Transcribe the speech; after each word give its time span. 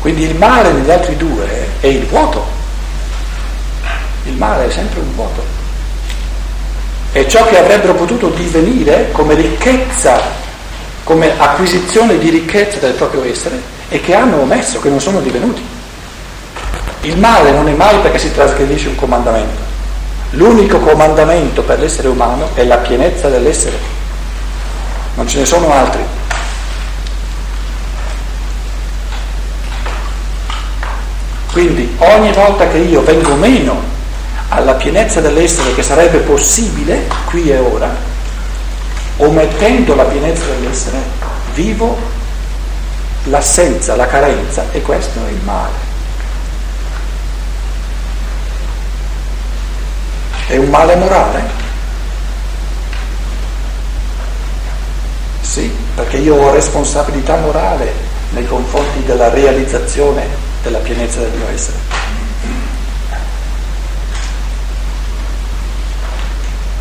Quindi 0.00 0.22
il 0.22 0.34
male 0.34 0.72
negli 0.72 0.90
altri 0.90 1.16
due 1.16 1.68
è 1.80 1.86
il 1.86 2.06
vuoto. 2.06 2.44
Il 4.24 4.34
male 4.34 4.66
è 4.66 4.70
sempre 4.70 5.00
un 5.00 5.14
vuoto. 5.14 5.44
È 7.12 7.26
ciò 7.26 7.44
che 7.46 7.58
avrebbero 7.58 7.94
potuto 7.94 8.28
divenire 8.28 9.10
come 9.12 9.34
ricchezza, 9.34 10.20
come 11.04 11.38
acquisizione 11.38 12.18
di 12.18 12.30
ricchezza 12.30 12.78
del 12.78 12.92
proprio 12.92 13.24
essere 13.24 13.60
e 13.88 14.00
che 14.00 14.14
hanno 14.14 14.40
omesso, 14.40 14.80
che 14.80 14.88
non 14.88 15.00
sono 15.00 15.20
divenuti. 15.20 15.62
Il 17.02 17.18
male 17.18 17.50
non 17.50 17.68
è 17.68 17.72
mai 17.72 17.98
perché 17.98 18.18
si 18.18 18.32
trasgredisce 18.32 18.88
un 18.88 18.94
comandamento. 18.94 19.68
L'unico 20.30 20.78
comandamento 20.78 21.62
per 21.62 21.80
l'essere 21.80 22.08
umano 22.08 22.50
è 22.54 22.64
la 22.64 22.76
pienezza 22.76 23.28
dell'essere. 23.28 23.76
Non 25.14 25.26
ce 25.26 25.38
ne 25.38 25.44
sono 25.44 25.72
altri. 25.72 26.02
Quindi 31.60 31.94
ogni 31.98 32.32
volta 32.32 32.68
che 32.68 32.78
io 32.78 33.02
vengo 33.02 33.34
meno 33.34 33.82
alla 34.48 34.72
pienezza 34.76 35.20
dell'essere 35.20 35.74
che 35.74 35.82
sarebbe 35.82 36.20
possibile 36.20 37.06
qui 37.26 37.50
e 37.50 37.58
ora, 37.58 37.94
omettendo 39.18 39.94
la 39.94 40.04
pienezza 40.04 40.46
dell'essere, 40.46 40.96
vivo 41.52 41.98
l'assenza, 43.24 43.94
la 43.94 44.06
carenza 44.06 44.64
e 44.72 44.80
questo 44.80 45.18
è 45.26 45.30
il 45.30 45.40
male. 45.42 45.74
È 50.46 50.56
un 50.56 50.70
male 50.70 50.96
morale? 50.96 51.42
Sì, 55.42 55.70
perché 55.94 56.16
io 56.16 56.36
ho 56.36 56.54
responsabilità 56.54 57.36
morale 57.36 57.92
nei 58.30 58.46
confronti 58.46 59.04
della 59.04 59.28
realizzazione 59.28 60.48
della 60.62 60.78
pienezza 60.78 61.20
del 61.20 61.30
mio 61.30 61.48
essere. 61.52 61.78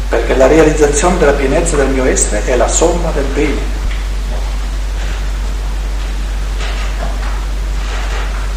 Perché 0.09 0.35
la 0.35 0.47
realizzazione 0.47 1.17
della 1.17 1.33
pienezza 1.33 1.75
del 1.75 1.87
mio 1.87 2.05
essere 2.05 2.43
è 2.45 2.55
la 2.55 2.67
somma 2.67 3.11
del 3.11 3.25
bene. 3.25 3.77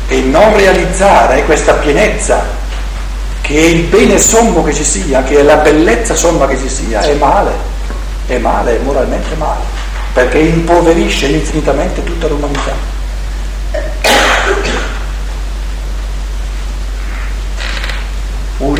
E 0.08 0.20
non 0.20 0.56
realizzare 0.56 1.44
questa 1.44 1.74
pienezza 1.74 2.60
che 3.40 3.58
è 3.58 3.64
il 3.64 3.82
bene 3.84 4.18
sommo 4.18 4.62
che 4.62 4.72
ci 4.72 4.84
sia, 4.84 5.22
che 5.22 5.38
è 5.38 5.42
la 5.42 5.56
bellezza 5.56 6.14
somma 6.14 6.46
che 6.46 6.58
ci 6.58 6.68
sia, 6.68 7.00
è 7.00 7.14
male, 7.14 7.52
è 8.26 8.38
male, 8.38 8.76
è 8.76 8.82
moralmente 8.82 9.34
male, 9.36 9.64
perché 10.12 10.38
impoverisce 10.38 11.26
infinitamente 11.26 12.04
tutta 12.04 12.28
l'umanità. 12.28 12.91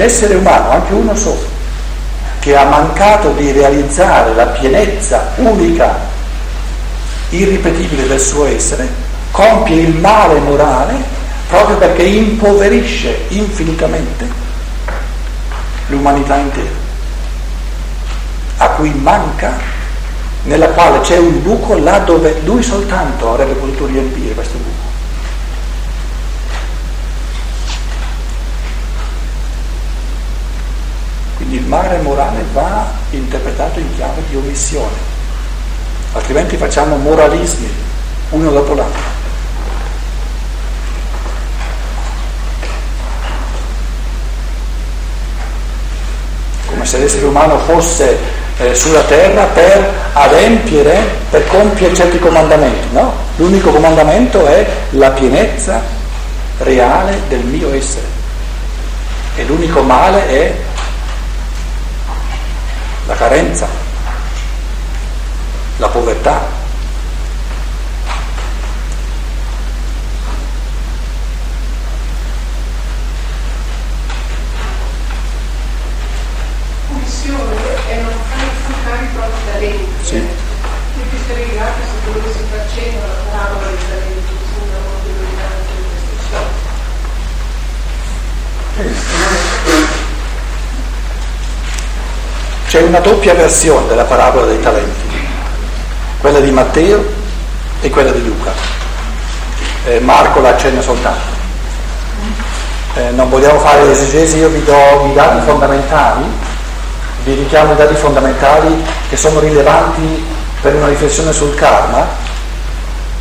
Un 0.03 0.09
essere 0.09 0.35
umano, 0.35 0.71
anche 0.71 0.95
uno 0.95 1.15
solo, 1.15 1.47
che 2.41 2.57
ha 2.57 2.65
mancato 2.65 3.31
di 3.35 3.53
realizzare 3.53 4.35
la 4.35 4.47
pienezza 4.47 5.31
unica, 5.37 5.97
irripetibile 7.29 8.09
del 8.09 8.19
suo 8.19 8.47
essere, 8.47 8.89
compie 9.31 9.81
il 9.81 9.95
male 9.95 10.41
morale 10.41 10.95
proprio 11.47 11.77
perché 11.77 12.03
impoverisce 12.03 13.27
infinitamente 13.29 14.29
l'umanità 15.87 16.35
intera, 16.35 16.75
a 18.57 18.69
cui 18.71 18.91
manca, 18.95 19.57
nella 20.47 20.71
quale 20.71 20.99
c'è 21.03 21.19
un 21.19 21.41
buco 21.43 21.79
là 21.79 21.99
dove 21.99 22.41
lui 22.43 22.65
soltanto 22.65 23.35
avrebbe 23.35 23.53
potuto 23.53 23.87
riempire 23.87 24.35
questo 24.35 24.57
buco. 24.57 24.91
Quindi 31.43 31.57
il 31.57 31.62
mare 31.73 31.97
morale 32.03 32.45
va 32.53 32.85
interpretato 33.13 33.79
in 33.79 33.95
chiave 33.95 34.23
di 34.29 34.37
omissione, 34.37 34.93
altrimenti 36.13 36.59
facciamo 36.59 36.97
moralismi 36.97 37.71
uno 38.31 38.51
dopo 38.51 38.75
l'altro. 38.75 39.21
come 46.67 46.87
se 46.87 46.99
l'essere 46.99 47.27
umano 47.27 47.59
fosse 47.59 48.19
eh, 48.59 48.75
sulla 48.75 49.03
terra 49.03 49.45
per 49.45 49.93
adempiere, 50.15 51.05
per 51.31 51.47
compiere 51.47 51.95
certi 51.95 52.19
comandamenti, 52.19 52.89
no? 52.93 53.13
L'unico 53.37 53.71
comandamento 53.71 54.47
è 54.47 54.67
la 54.91 55.11
pienezza 55.11 55.81
reale 56.59 57.21
del 57.29 57.45
mio 57.45 57.73
essere. 57.73 58.07
E 59.37 59.45
l'unico 59.45 59.83
male 59.83 60.29
è 60.29 60.55
la 63.13 63.19
carenza, 63.19 63.69
la 65.77 65.89
povertà, 65.89 66.52
C'è 92.73 92.81
una 92.81 93.01
doppia 93.01 93.35
versione 93.35 93.87
della 93.87 94.05
parabola 94.05 94.47
dei 94.47 94.59
talenti, 94.59 95.07
quella 96.17 96.41
di 96.41 96.51
Matteo 96.51 97.05
e 97.83 97.91
quella 97.91 98.11
di 98.11 98.25
Luca. 98.25 98.51
Eh, 99.85 100.01
Marco 100.01 100.41
la 100.41 100.55
accenna 100.55 100.81
soltanto. 100.81 101.21
Eh, 102.95 103.11
non 103.11 103.29
vogliamo 103.29 103.59
fare 103.59 103.85
l'esegesi, 103.85 104.39
io 104.39 104.49
vi 104.49 104.65
do 104.65 105.07
i 105.07 105.13
dati 105.13 105.45
fondamentali, 105.45 106.25
vi 107.25 107.35
richiamo 107.35 107.75
i 107.75 107.77
dati 107.77 107.95
fondamentali 107.95 108.83
che 109.11 109.19
sono 109.19 109.39
rilevanti 109.41 110.25
per 110.63 110.75
una 110.75 110.89
riflessione 110.89 111.31
sul 111.31 111.55
karma 111.55 112.07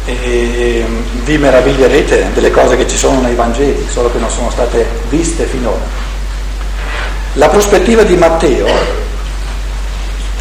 e 0.06 0.86
vi 1.24 1.38
meraviglierete 1.38 2.32
delle 2.34 2.52
cose 2.52 2.78
che 2.78 2.88
ci 2.88 2.96
sono 2.96 3.20
nei 3.20 3.36
Vangeli, 3.36 3.86
solo 3.92 4.10
che 4.14 4.18
non 4.18 4.30
sono 4.30 4.50
state 4.50 4.88
viste 5.10 5.44
finora. 5.44 5.84
La 7.34 7.50
prospettiva 7.50 8.04
di 8.04 8.16
Matteo 8.16 9.10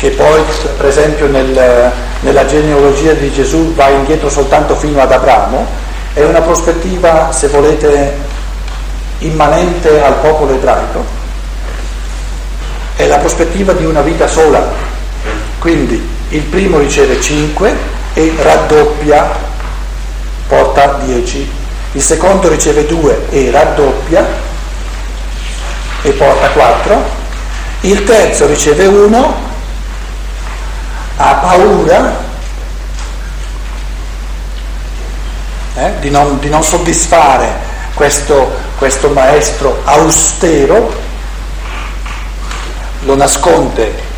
che 0.00 0.09
poi 0.12 0.41
per 0.78 0.87
esempio 0.87 1.27
nel, 1.27 1.93
nella 2.21 2.47
genealogia 2.47 3.12
di 3.12 3.31
Gesù 3.31 3.75
va 3.75 3.91
indietro 3.91 4.31
soltanto 4.31 4.75
fino 4.75 4.99
ad 4.99 5.12
Abramo, 5.12 5.66
è 6.15 6.25
una 6.25 6.41
prospettiva, 6.41 7.31
se 7.33 7.49
volete, 7.49 8.16
immanente 9.19 10.03
al 10.03 10.15
popolo 10.15 10.55
ebraico, 10.55 11.05
è 12.97 13.06
la 13.06 13.19
prospettiva 13.19 13.75
di 13.75 13.84
una 13.84 14.00
vita 14.00 14.27
sola. 14.27 14.72
Quindi 15.59 16.03
il 16.31 16.43
primo 16.44 16.78
riceve 16.78 17.21
5 17.21 17.77
e 18.15 18.34
raddoppia, 18.41 19.28
porta 20.49 20.99
10. 21.05 21.50
Il 21.93 22.03
secondo 22.03 22.49
riceve 22.49 22.87
2 22.87 23.27
e 23.28 23.50
raddoppia 23.50 24.27
e 26.00 26.10
porta 26.12 26.49
4. 26.49 27.19
Il 27.83 28.03
terzo 28.05 28.47
riceve 28.47 28.87
1 28.87 29.49
ha 31.23 31.35
paura 31.35 32.17
eh, 35.75 35.93
di, 36.01 36.09
non, 36.09 36.39
di, 36.39 36.49
non, 36.49 36.63
soddisfare 36.63 37.69
questo, 37.93 38.51
questo 38.78 39.11
maestro 39.11 39.83
austero, 39.84 40.99
lo 43.03 43.17
nasconde 43.17 44.09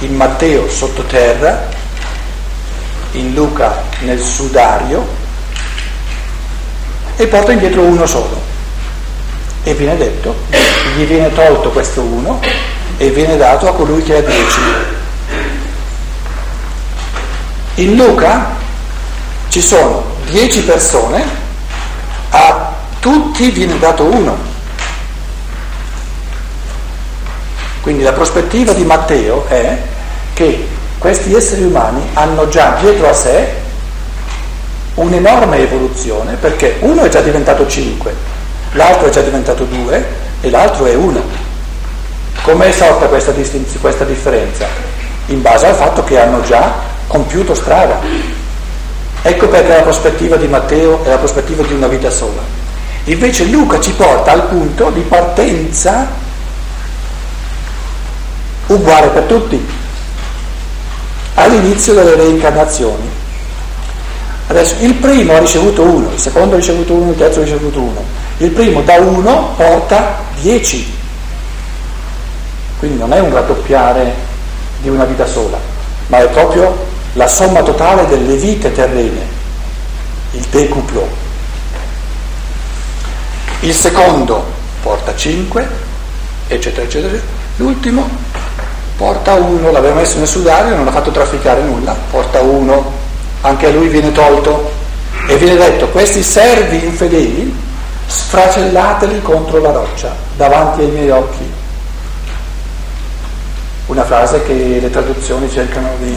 in 0.00 0.14
Matteo 0.14 0.70
sottoterra, 0.70 1.68
in 3.12 3.34
Luca 3.34 3.82
nel 4.00 4.20
sudario 4.20 5.04
e 7.16 7.26
porta 7.26 7.50
indietro 7.50 7.82
uno 7.82 8.06
solo. 8.06 8.40
E 9.64 9.74
viene 9.74 9.96
detto, 9.96 10.36
gli 10.96 11.04
viene 11.04 11.32
tolto 11.32 11.70
questo 11.70 12.00
uno 12.00 12.40
e 12.96 13.10
viene 13.10 13.36
dato 13.36 13.68
a 13.68 13.74
colui 13.74 14.02
che 14.04 14.16
ha 14.16 14.20
dieci. 14.20 15.00
In 17.76 17.96
Luca 17.96 18.50
ci 19.48 19.62
sono 19.62 20.04
dieci 20.30 20.62
persone, 20.62 21.24
a 22.30 22.74
tutti 23.00 23.50
viene 23.50 23.78
dato 23.78 24.04
uno. 24.04 24.36
Quindi 27.80 28.02
la 28.02 28.12
prospettiva 28.12 28.72
di 28.74 28.84
Matteo 28.84 29.46
è 29.48 29.78
che 30.34 30.68
questi 30.98 31.34
esseri 31.34 31.64
umani 31.64 32.00
hanno 32.12 32.46
già 32.48 32.76
dietro 32.78 33.08
a 33.08 33.12
sé 33.12 33.60
un'enorme 34.94 35.56
evoluzione 35.58 36.34
perché 36.34 36.76
uno 36.80 37.02
è 37.04 37.08
già 37.08 37.22
diventato 37.22 37.66
5, 37.66 38.14
l'altro 38.72 39.06
è 39.06 39.10
già 39.10 39.22
diventato 39.22 39.64
2 39.64 40.06
e 40.42 40.50
l'altro 40.50 40.84
è 40.84 40.94
1. 40.94 41.22
Com'è 42.42 42.70
sorta 42.70 43.06
questa, 43.06 43.30
distinz- 43.30 43.80
questa 43.80 44.04
differenza? 44.04 44.66
In 45.26 45.40
base 45.40 45.66
al 45.66 45.74
fatto 45.74 46.04
che 46.04 46.20
hanno 46.20 46.42
già 46.42 46.90
compiuto 47.06 47.54
strada. 47.54 48.00
Ecco 49.22 49.48
perché 49.48 49.68
la 49.68 49.82
prospettiva 49.82 50.36
di 50.36 50.48
Matteo 50.48 51.04
è 51.04 51.08
la 51.08 51.18
prospettiva 51.18 51.62
di 51.62 51.74
una 51.74 51.86
vita 51.86 52.10
sola. 52.10 52.42
Invece 53.04 53.44
Luca 53.44 53.80
ci 53.80 53.92
porta 53.92 54.32
al 54.32 54.44
punto 54.44 54.90
di 54.90 55.00
partenza 55.00 56.08
uguale 58.66 59.08
per 59.08 59.22
tutti, 59.24 59.64
all'inizio 61.34 61.94
delle 61.94 62.14
reincarnazioni. 62.14 63.10
Adesso 64.48 64.76
il 64.80 64.94
primo 64.94 65.34
ha 65.34 65.38
ricevuto 65.38 65.82
uno, 65.82 66.10
il 66.12 66.18
secondo 66.18 66.54
ha 66.54 66.58
ricevuto 66.58 66.92
uno, 66.92 67.10
il 67.10 67.16
terzo 67.16 67.40
ha 67.40 67.44
ricevuto 67.44 67.80
uno. 67.80 68.04
Il 68.38 68.50
primo 68.50 68.82
da 68.82 68.94
uno 68.94 69.54
porta 69.56 70.18
dieci. 70.40 70.94
Quindi 72.78 72.98
non 72.98 73.12
è 73.12 73.20
un 73.20 73.32
raddoppiare 73.32 74.14
di 74.80 74.88
una 74.88 75.04
vita 75.04 75.26
sola, 75.26 75.58
ma 76.08 76.18
è 76.18 76.28
proprio 76.28 76.90
la 77.14 77.26
somma 77.26 77.62
totale 77.62 78.06
delle 78.06 78.36
vite 78.36 78.72
terrene, 78.72 79.26
il 80.32 80.44
decuplo. 80.50 81.20
Il 83.60 83.74
secondo 83.74 84.44
porta 84.82 85.14
cinque, 85.14 85.68
eccetera, 86.48 86.84
eccetera. 86.86 87.16
L'ultimo 87.56 88.08
porta 88.96 89.34
uno, 89.34 89.70
l'aveva 89.70 89.94
messo 89.94 90.18
nel 90.18 90.26
sudario, 90.26 90.74
non 90.74 90.88
ha 90.88 90.92
fatto 90.92 91.10
trafficare 91.10 91.62
nulla, 91.62 91.94
porta 92.10 92.40
uno, 92.40 92.92
anche 93.42 93.66
a 93.66 93.70
lui 93.70 93.88
viene 93.88 94.12
tolto 94.12 94.72
e 95.28 95.36
viene 95.36 95.56
detto 95.56 95.88
questi 95.88 96.22
servi 96.22 96.84
infedeli 96.84 97.54
sfracellateli 98.06 99.22
contro 99.22 99.60
la 99.60 99.70
roccia 99.70 100.14
davanti 100.36 100.80
ai 100.80 100.90
miei 100.90 101.10
occhi. 101.10 101.50
Una 103.86 104.04
frase 104.04 104.42
che 104.44 104.78
le 104.80 104.90
traduzioni 104.90 105.50
cercano 105.50 105.90
di... 105.98 106.16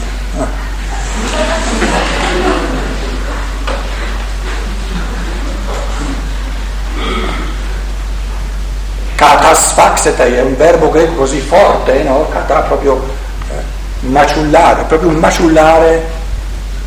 Katasfaxetai 9.14 10.34
è 10.34 10.42
un 10.42 10.56
verbo 10.56 10.90
greco 10.90 11.14
così 11.14 11.40
forte, 11.40 12.02
no? 12.02 12.28
Kata 12.28 12.60
proprio 12.60 13.02
eh, 13.50 14.06
maciullare, 14.06 14.84
proprio 14.84 15.08
un 15.08 15.16
maciullare 15.16 16.06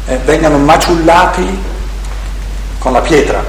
eh, 0.05 0.17
vengano 0.25 0.57
maciullati 0.57 1.63
con 2.79 2.93
la 2.93 3.01
pietra. 3.01 3.43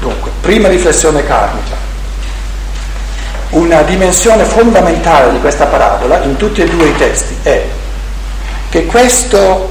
Dunque, 0.00 0.30
prima 0.40 0.68
riflessione 0.68 1.24
karmica. 1.24 1.81
Una 3.52 3.82
dimensione 3.82 4.44
fondamentale 4.44 5.30
di 5.30 5.38
questa 5.38 5.66
parabola 5.66 6.22
in 6.22 6.36
tutti 6.36 6.62
e 6.62 6.64
due 6.64 6.86
i 6.86 6.96
testi 6.96 7.36
è 7.42 7.68
che 8.70 8.86
questo 8.86 9.70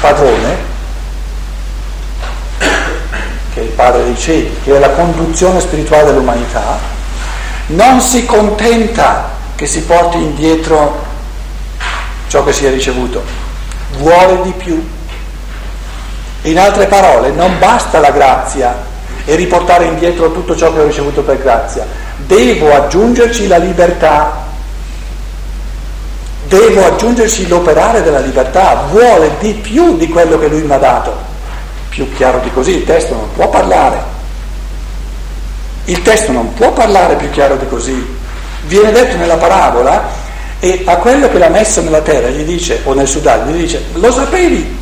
padrone, 0.00 0.56
che 2.58 3.60
è 3.60 3.62
il 3.62 3.68
padre 3.68 4.02
dei 4.02 4.18
cieli, 4.18 4.58
che 4.64 4.74
è 4.74 4.80
la 4.80 4.90
conduzione 4.90 5.60
spirituale 5.60 6.06
dell'umanità, 6.06 6.80
non 7.66 8.00
si 8.00 8.26
contenta 8.26 9.30
che 9.54 9.66
si 9.66 9.82
porti 9.82 10.16
indietro 10.16 11.06
ciò 12.26 12.42
che 12.42 12.52
si 12.52 12.66
è 12.66 12.70
ricevuto, 12.70 13.22
vuole 13.98 14.42
di 14.42 14.52
più. 14.54 14.90
In 16.42 16.58
altre 16.58 16.88
parole, 16.88 17.30
non 17.30 17.60
basta 17.60 18.00
la 18.00 18.10
grazia 18.10 18.88
e 19.24 19.34
riportare 19.34 19.84
indietro 19.84 20.32
tutto 20.32 20.56
ciò 20.56 20.72
che 20.72 20.80
ho 20.80 20.86
ricevuto 20.86 21.22
per 21.22 21.40
grazia, 21.40 21.86
devo 22.16 22.74
aggiungerci 22.74 23.46
la 23.46 23.58
libertà, 23.58 24.44
devo 26.48 26.84
aggiungerci 26.84 27.48
l'operare 27.48 28.02
della 28.02 28.20
libertà, 28.20 28.86
vuole 28.90 29.32
di 29.38 29.52
più 29.54 29.96
di 29.96 30.08
quello 30.08 30.38
che 30.38 30.48
lui 30.48 30.62
mi 30.62 30.72
ha 30.72 30.78
dato. 30.78 31.28
Più 31.88 32.12
chiaro 32.14 32.38
di 32.38 32.50
così 32.52 32.76
il 32.76 32.84
testo 32.84 33.14
non 33.14 33.32
può 33.34 33.48
parlare. 33.48 34.18
Il 35.84 36.02
testo 36.02 36.32
non 36.32 36.52
può 36.54 36.72
parlare 36.72 37.16
più 37.16 37.30
chiaro 37.30 37.56
di 37.56 37.66
così. 37.66 38.18
Viene 38.66 38.92
detto 38.92 39.16
nella 39.16 39.36
parabola 39.36 40.08
e 40.60 40.82
a 40.84 40.96
quello 40.96 41.28
che 41.28 41.38
l'ha 41.38 41.48
messo 41.48 41.80
nella 41.80 42.00
terra 42.00 42.28
gli 42.28 42.44
dice, 42.44 42.80
o 42.84 42.92
nel 42.94 43.08
sudario, 43.08 43.52
gli 43.52 43.60
dice, 43.62 43.82
lo 43.94 44.12
sapevi, 44.12 44.78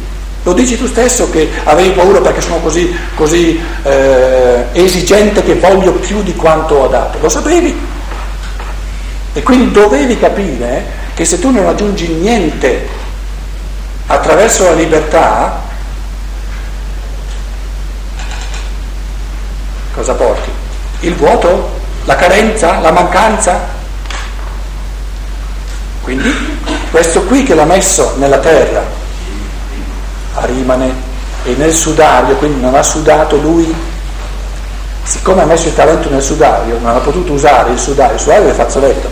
lo 0.48 0.54
dici 0.54 0.78
tu 0.78 0.86
stesso 0.86 1.28
che 1.28 1.50
avevi 1.64 1.90
paura 1.90 2.22
perché 2.22 2.40
sono 2.40 2.56
così, 2.60 2.96
così 3.14 3.60
eh, 3.82 4.64
esigente 4.72 5.44
che 5.44 5.56
voglio 5.56 5.92
più 5.92 6.22
di 6.22 6.34
quanto 6.34 6.74
ho 6.74 6.86
dato, 6.88 7.18
lo 7.20 7.28
sapevi. 7.28 7.78
E 9.34 9.42
quindi 9.42 9.70
dovevi 9.70 10.18
capire 10.18 10.86
che 11.12 11.26
se 11.26 11.38
tu 11.38 11.50
non 11.50 11.66
aggiungi 11.66 12.08
niente 12.08 12.88
attraverso 14.06 14.64
la 14.64 14.72
libertà, 14.72 15.60
cosa 19.92 20.14
porti? 20.14 20.50
Il 21.00 21.14
vuoto? 21.14 21.76
La 22.06 22.16
carenza? 22.16 22.80
La 22.80 22.90
mancanza? 22.90 23.76
Quindi 26.00 26.32
questo 26.90 27.24
qui 27.24 27.42
che 27.42 27.54
l'ha 27.54 27.66
messo 27.66 28.14
nella 28.16 28.38
terra, 28.38 28.97
Rimane. 30.44 31.16
E 31.44 31.54
nel 31.56 31.72
sudario, 31.72 32.34
quindi 32.36 32.60
non 32.60 32.74
ha 32.74 32.82
sudato 32.82 33.36
lui, 33.36 33.74
siccome 35.02 35.42
ha 35.42 35.46
messo 35.46 35.68
il 35.68 35.74
talento 35.74 36.10
nel 36.10 36.22
sudario, 36.22 36.78
non 36.80 36.96
ha 36.96 36.98
potuto 36.98 37.32
usare 37.32 37.70
il 37.70 37.78
sudario, 37.78 38.14
il 38.14 38.20
sudario 38.20 38.48
è 38.48 38.52
fazzoletto, 38.52 39.08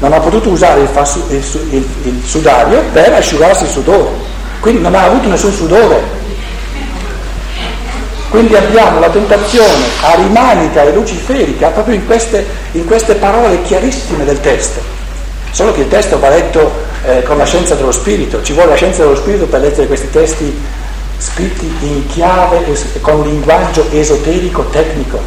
non 0.00 0.12
ha 0.12 0.18
potuto 0.18 0.50
usare 0.50 0.80
il, 0.80 0.88
il, 1.28 1.44
il, 1.70 1.86
il 2.02 2.22
sudario 2.24 2.82
per 2.92 3.12
asciugarsi 3.14 3.64
il 3.64 3.70
sudore, 3.70 4.10
quindi 4.60 4.82
non 4.82 4.94
ha 4.94 5.04
avuto 5.04 5.28
nessun 5.28 5.52
sudore, 5.52 6.02
quindi 8.28 8.54
abbiamo 8.54 9.00
la 9.00 9.08
tentazione 9.08 9.84
arimanica 10.02 10.82
e 10.82 10.92
luciferica 10.92 11.68
proprio 11.68 11.94
in 11.94 12.04
queste, 12.04 12.46
in 12.72 12.84
queste 12.84 13.14
parole 13.14 13.62
chiarissime 13.62 14.24
del 14.24 14.40
testo. 14.40 14.80
Solo 15.50 15.72
che 15.72 15.80
il 15.80 15.88
testo 15.88 16.18
va 16.18 16.28
letto 16.28 16.86
eh, 17.04 17.22
con 17.22 17.36
la 17.36 17.44
scienza 17.44 17.74
dello 17.74 17.92
spirito, 17.92 18.42
ci 18.42 18.52
vuole 18.52 18.70
la 18.70 18.76
scienza 18.76 19.02
dello 19.02 19.16
spirito 19.16 19.46
per 19.46 19.60
leggere 19.60 19.86
questi 19.86 20.10
testi 20.10 20.60
scritti 21.18 21.70
in 21.80 22.06
chiave 22.06 22.64
con 23.00 23.22
linguaggio 23.22 23.86
esoterico 23.90 24.64
tecnico. 24.66 25.20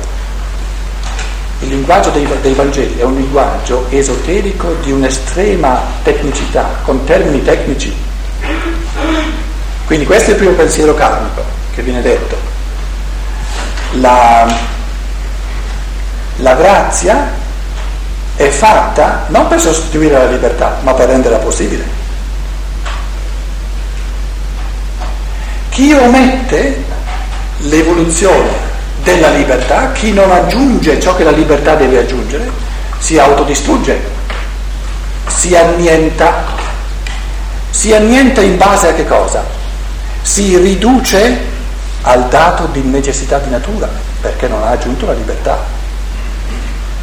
Il 1.59 1.69
linguaggio 1.69 2.09
dei, 2.09 2.27
dei 2.41 2.53
Vangeli 2.53 2.97
è 2.97 3.03
un 3.03 3.15
linguaggio 3.15 3.85
esoterico 3.89 4.75
di 4.81 4.91
un'estrema 4.91 5.81
tecnicità, 6.03 6.79
con 6.83 7.03
termini 7.03 7.43
tecnici. 7.43 7.95
Quindi 9.85 10.05
questo 10.05 10.29
è 10.29 10.33
il 10.33 10.39
primo 10.39 10.53
pensiero 10.53 10.93
karmico 10.93 11.43
che 11.73 11.81
viene 11.81 12.01
detto 12.01 12.37
la, 13.93 14.47
la 16.37 16.53
grazia 16.55 17.39
è 18.41 18.49
fatta 18.49 19.25
non 19.27 19.47
per 19.47 19.61
sostituire 19.61 20.17
la 20.17 20.25
libertà, 20.25 20.79
ma 20.81 20.93
per 20.93 21.09
renderla 21.09 21.37
possibile. 21.37 21.83
Chi 25.69 25.93
omette 25.93 26.83
l'evoluzione 27.59 28.69
della 29.03 29.29
libertà, 29.29 29.91
chi 29.91 30.11
non 30.11 30.31
aggiunge 30.31 30.99
ciò 30.99 31.15
che 31.15 31.23
la 31.23 31.31
libertà 31.31 31.75
deve 31.75 31.99
aggiungere, 31.99 32.49
si 32.97 33.19
autodistrugge, 33.19 33.99
si 35.27 35.55
annienta. 35.55 36.59
Si 37.69 37.93
annienta 37.93 38.41
in 38.41 38.57
base 38.57 38.89
a 38.89 38.93
che 38.93 39.07
cosa? 39.07 39.45
Si 40.21 40.57
riduce 40.57 41.49
al 42.01 42.27
dato 42.27 42.65
di 42.65 42.81
necessità 42.81 43.37
di 43.37 43.49
natura, 43.49 43.87
perché 44.19 44.47
non 44.47 44.61
ha 44.63 44.69
aggiunto 44.69 45.05
la 45.05 45.13
libertà. 45.13 45.79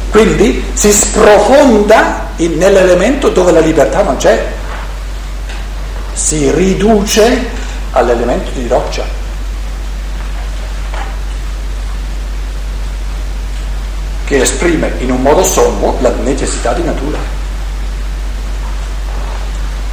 Quindi 0.09 0.63
si 0.73 0.91
sprofonda 0.91 2.29
in, 2.37 2.57
nell'elemento 2.57 3.29
dove 3.29 3.51
la 3.51 3.59
libertà 3.59 4.01
non 4.01 4.17
c'è, 4.17 4.47
si 6.13 6.51
riduce 6.51 7.47
all'elemento 7.91 8.51
di 8.51 8.67
roccia. 8.67 9.17
che 14.29 14.41
esprime 14.41 14.93
in 14.99 15.09
un 15.09 15.23
modo 15.23 15.43
sommo 15.43 15.97
la 16.01 16.11
necessità 16.21 16.71
di 16.73 16.83
natura. 16.83 17.17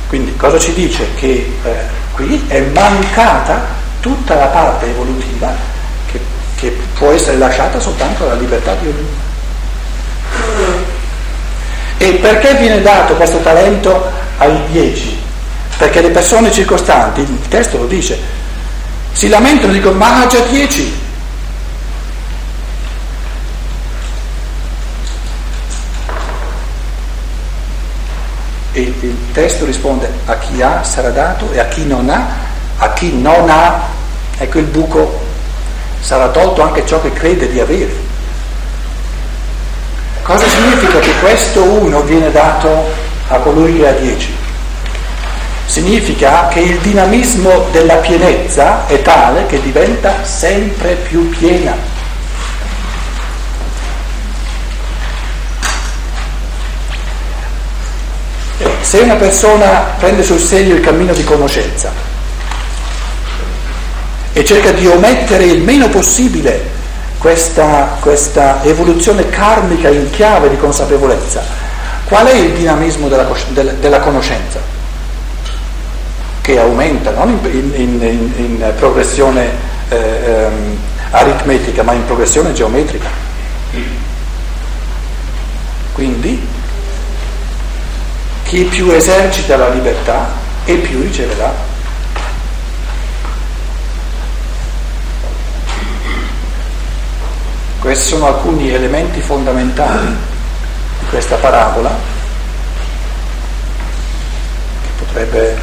Quindi 0.09 0.37
cosa 0.37 0.59
ci 0.59 0.75
dice? 0.75 1.15
Che 1.15 1.53
eh, 1.63 1.75
qui 2.13 2.45
è 2.47 2.61
mancata 2.61 3.65
tutta 4.01 4.35
la 4.35 4.49
parte 4.49 4.91
evolutiva 4.91 5.55
che, 6.11 6.21
che 6.57 6.77
può 6.99 7.13
essere 7.13 7.39
lasciata 7.39 7.81
soltanto 7.81 8.25
alla 8.25 8.35
libertà 8.35 8.75
di 8.75 8.89
ognuno. 8.89 9.26
E 11.99 12.13
perché 12.15 12.55
viene 12.55 12.83
dato 12.83 13.15
questo 13.15 13.39
talento 13.39 14.11
ai 14.39 14.59
dieci? 14.71 15.19
Perché 15.79 16.01
le 16.03 16.11
persone 16.11 16.51
circostanti, 16.51 17.21
il 17.21 17.49
testo 17.49 17.79
lo 17.79 17.87
dice, 17.87 18.19
si 19.13 19.29
lamentano 19.29 19.73
e 19.73 19.77
dicono 19.77 19.97
ma 19.97 20.23
ha 20.23 20.27
già 20.27 20.41
dieci. 20.41 21.05
E 28.73 28.81
il 28.81 29.17
testo 29.33 29.65
risponde 29.65 30.11
a 30.27 30.37
chi 30.37 30.61
ha 30.61 30.83
sarà 30.83 31.09
dato 31.09 31.51
e 31.51 31.59
a 31.59 31.65
chi 31.65 31.87
non 31.87 32.11
ha, 32.11 32.27
a 32.77 32.93
chi 32.93 33.19
non 33.19 33.49
ha, 33.49 33.89
ecco 34.37 34.59
il 34.59 34.67
buco, 34.67 35.25
sarà 36.01 36.29
tolto 36.29 36.61
anche 36.61 36.85
ciò 36.87 37.01
che 37.01 37.11
crede 37.11 37.51
di 37.51 37.59
avere. 37.59 38.06
Cosa 40.27 40.49
significa 40.49 40.99
che 40.99 41.13
questo 41.21 41.63
uno 41.63 42.03
viene 42.03 42.33
dato 42.33 42.91
a 43.29 43.37
colui 43.37 43.77
che 43.79 43.89
ha 43.89 43.93
dieci? 43.93 44.35
Significa 45.67 46.49
che 46.49 46.59
il 46.59 46.79
dinamismo 46.81 47.69
della 47.71 47.95
pienezza 47.99 48.89
è 48.89 49.01
tale 49.03 49.47
che 49.47 49.63
diventa 49.63 50.25
sempre 50.25 50.95
più 50.95 51.29
piena. 51.29 51.77
Se 58.81 58.99
una 58.99 59.15
persona 59.15 59.95
prende 59.97 60.25
sul 60.25 60.41
serio 60.41 60.75
il 60.75 60.81
cammino 60.81 61.13
di 61.13 61.23
conoscenza 61.23 61.93
e 64.33 64.45
cerca 64.45 64.73
di 64.73 64.89
omettere 64.89 65.45
il 65.45 65.63
meno 65.63 65.89
possibile 65.89 66.75
questa, 67.27 67.97
questa 67.99 68.63
evoluzione 68.63 69.29
karmica 69.29 69.89
in 69.89 70.11
chiave 70.11 70.49
di 70.49 70.57
consapevolezza, 70.57 71.43
qual 72.05 72.25
è 72.25 72.33
il 72.33 72.53
dinamismo 72.53 73.09
della, 73.09 73.25
della 73.81 73.99
conoscenza? 73.99 74.61
Che 76.41 76.61
aumenta 76.61 77.11
non 77.11 77.41
in, 77.51 77.73
in, 77.75 78.01
in, 78.01 78.33
in 78.37 78.73
progressione 78.77 79.51
eh, 79.89 79.97
ehm, 79.97 80.79
aritmetica, 81.11 81.83
ma 81.83 81.95
in 81.95 82.05
progressione 82.05 82.53
geometrica. 82.53 83.09
Quindi 85.95 86.47
chi 88.45 88.63
più 88.67 88.89
esercita 88.93 89.57
la 89.57 89.71
libertà 89.71 90.29
e 90.65 90.75
più 90.77 91.01
riceverà. 91.01 91.53
Questi 97.87 98.09
sono 98.09 98.27
alcuni 98.27 98.69
elementi 98.75 99.21
fondamentali 99.21 100.09
di 100.09 101.07
questa 101.09 101.37
parabola 101.37 101.89
che 104.81 104.89
potrebbe 104.99 105.57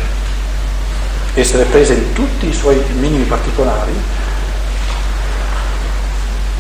essere 1.33 1.65
presa 1.65 1.91
in 1.91 2.13
tutti 2.13 2.47
i 2.47 2.53
suoi 2.53 2.81
minimi 2.93 3.25
particolari, 3.25 3.91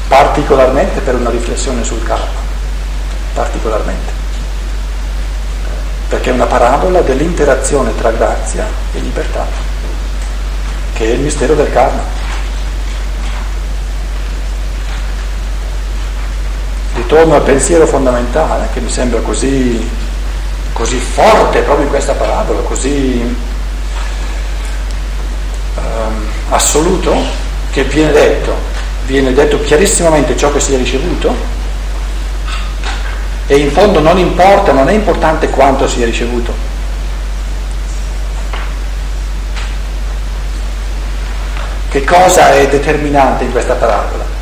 particolarmente 0.09 0.99
per 0.99 1.15
una 1.15 1.29
riflessione 1.29 1.85
sul 1.85 2.03
karma, 2.03 2.41
particolarmente, 3.33 4.11
perché 6.09 6.29
è 6.29 6.33
una 6.33 6.45
parabola 6.45 6.99
dell'interazione 6.99 7.95
tra 7.95 8.11
grazia 8.11 8.67
e 8.91 8.99
libertà, 8.99 9.47
che 10.91 11.05
è 11.05 11.13
il 11.13 11.21
mistero 11.21 11.55
del 11.55 11.71
karma. 11.71 12.12
Ritorno 17.03 17.35
al 17.35 17.43
pensiero 17.43 17.85
fondamentale 17.85 18.69
che 18.73 18.79
mi 18.79 18.89
sembra 18.89 19.19
così, 19.19 19.87
così 20.71 20.97
forte 20.97 21.59
proprio 21.59 21.85
in 21.85 21.91
questa 21.91 22.13
parabola, 22.13 22.61
così 22.61 23.35
um, 25.75 26.27
assoluto, 26.49 27.15
che 27.71 27.83
viene 27.83 28.11
detto, 28.11 28.55
viene 29.05 29.33
detto 29.33 29.61
chiarissimamente 29.61 30.35
ciò 30.37 30.51
che 30.51 30.59
si 30.59 30.73
è 30.73 30.77
ricevuto 30.77 31.51
e 33.47 33.57
in 33.57 33.71
fondo 33.71 33.99
non 33.99 34.17
importa, 34.17 34.71
non 34.71 34.87
è 34.87 34.93
importante 34.93 35.49
quanto 35.49 35.87
si 35.87 36.01
è 36.01 36.05
ricevuto. 36.05 36.71
Che 41.89 42.03
cosa 42.05 42.53
è 42.53 42.67
determinante 42.69 43.43
in 43.43 43.51
questa 43.51 43.73
parabola? 43.73 44.32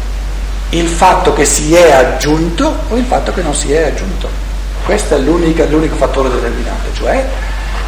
Il 0.71 0.87
fatto 0.87 1.33
che 1.33 1.43
si 1.43 1.75
è 1.75 1.91
aggiunto 1.91 2.83
o 2.87 2.95
il 2.95 3.03
fatto 3.05 3.33
che 3.33 3.41
non 3.41 3.53
si 3.53 3.73
è 3.73 3.87
aggiunto. 3.87 4.29
Questo 4.85 5.15
è 5.15 5.19
l'unico 5.19 5.95
fattore 5.95 6.29
determinante, 6.29 6.89
cioè 6.93 7.27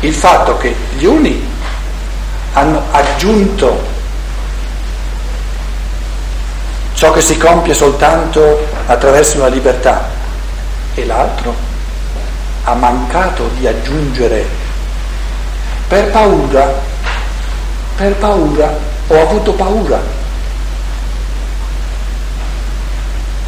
il 0.01 0.13
fatto 0.13 0.57
che 0.57 0.75
gli 0.97 1.05
uni 1.05 1.49
hanno 2.53 2.81
aggiunto 2.91 3.91
ciò 6.93 7.11
che 7.11 7.21
si 7.21 7.37
compie 7.37 7.73
soltanto 7.73 8.67
attraverso 8.85 9.39
la 9.39 9.47
libertà 9.47 10.09
e 10.93 11.05
l'altro 11.05 11.55
ha 12.65 12.73
mancato 12.75 13.49
di 13.57 13.65
aggiungere 13.65 14.45
per 15.87 16.11
paura, 16.11 16.73
per 17.95 18.15
paura, 18.15 18.77
ho 19.07 19.21
avuto 19.21 19.53
paura 19.53 20.12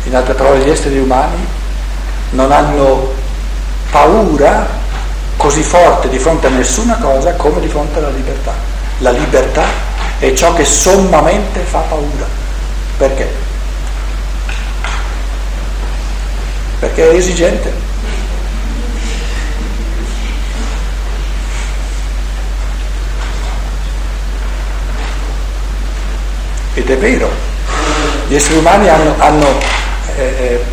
in 0.06 0.16
altre 0.16 0.34
parole 0.34 0.64
gli 0.64 0.70
esseri 0.70 1.00
umani 1.00 1.46
non 2.32 2.52
hanno 2.52 3.14
paura 3.90 4.68
così 5.38 5.64
forte 5.64 6.10
di 6.10 6.20
fronte 6.20 6.48
a 6.48 6.52
nessuna 6.52 6.96
cosa 6.98 7.34
come 7.34 7.60
di 7.60 7.68
fronte 7.68 7.98
alla 8.00 8.10
libertà. 8.10 8.54
La 9.00 9.12
libertà 9.12 9.64
è 10.20 10.34
ciò 10.34 10.54
che 10.54 10.64
sommamente 10.64 11.60
fa 11.62 11.80
paura. 11.80 12.26
Perché? 12.98 13.34
Perché 16.80 17.12
è 17.12 17.16
esigente. 17.16 17.84
Ed 26.76 26.90
è 26.90 26.98
vero, 26.98 27.30
gli 28.28 28.36
esseri 28.36 28.58
umani 28.58 28.90
hanno, 28.90 29.16
hanno 29.18 29.48
eh, 30.16 30.24
eh, 30.24 30.64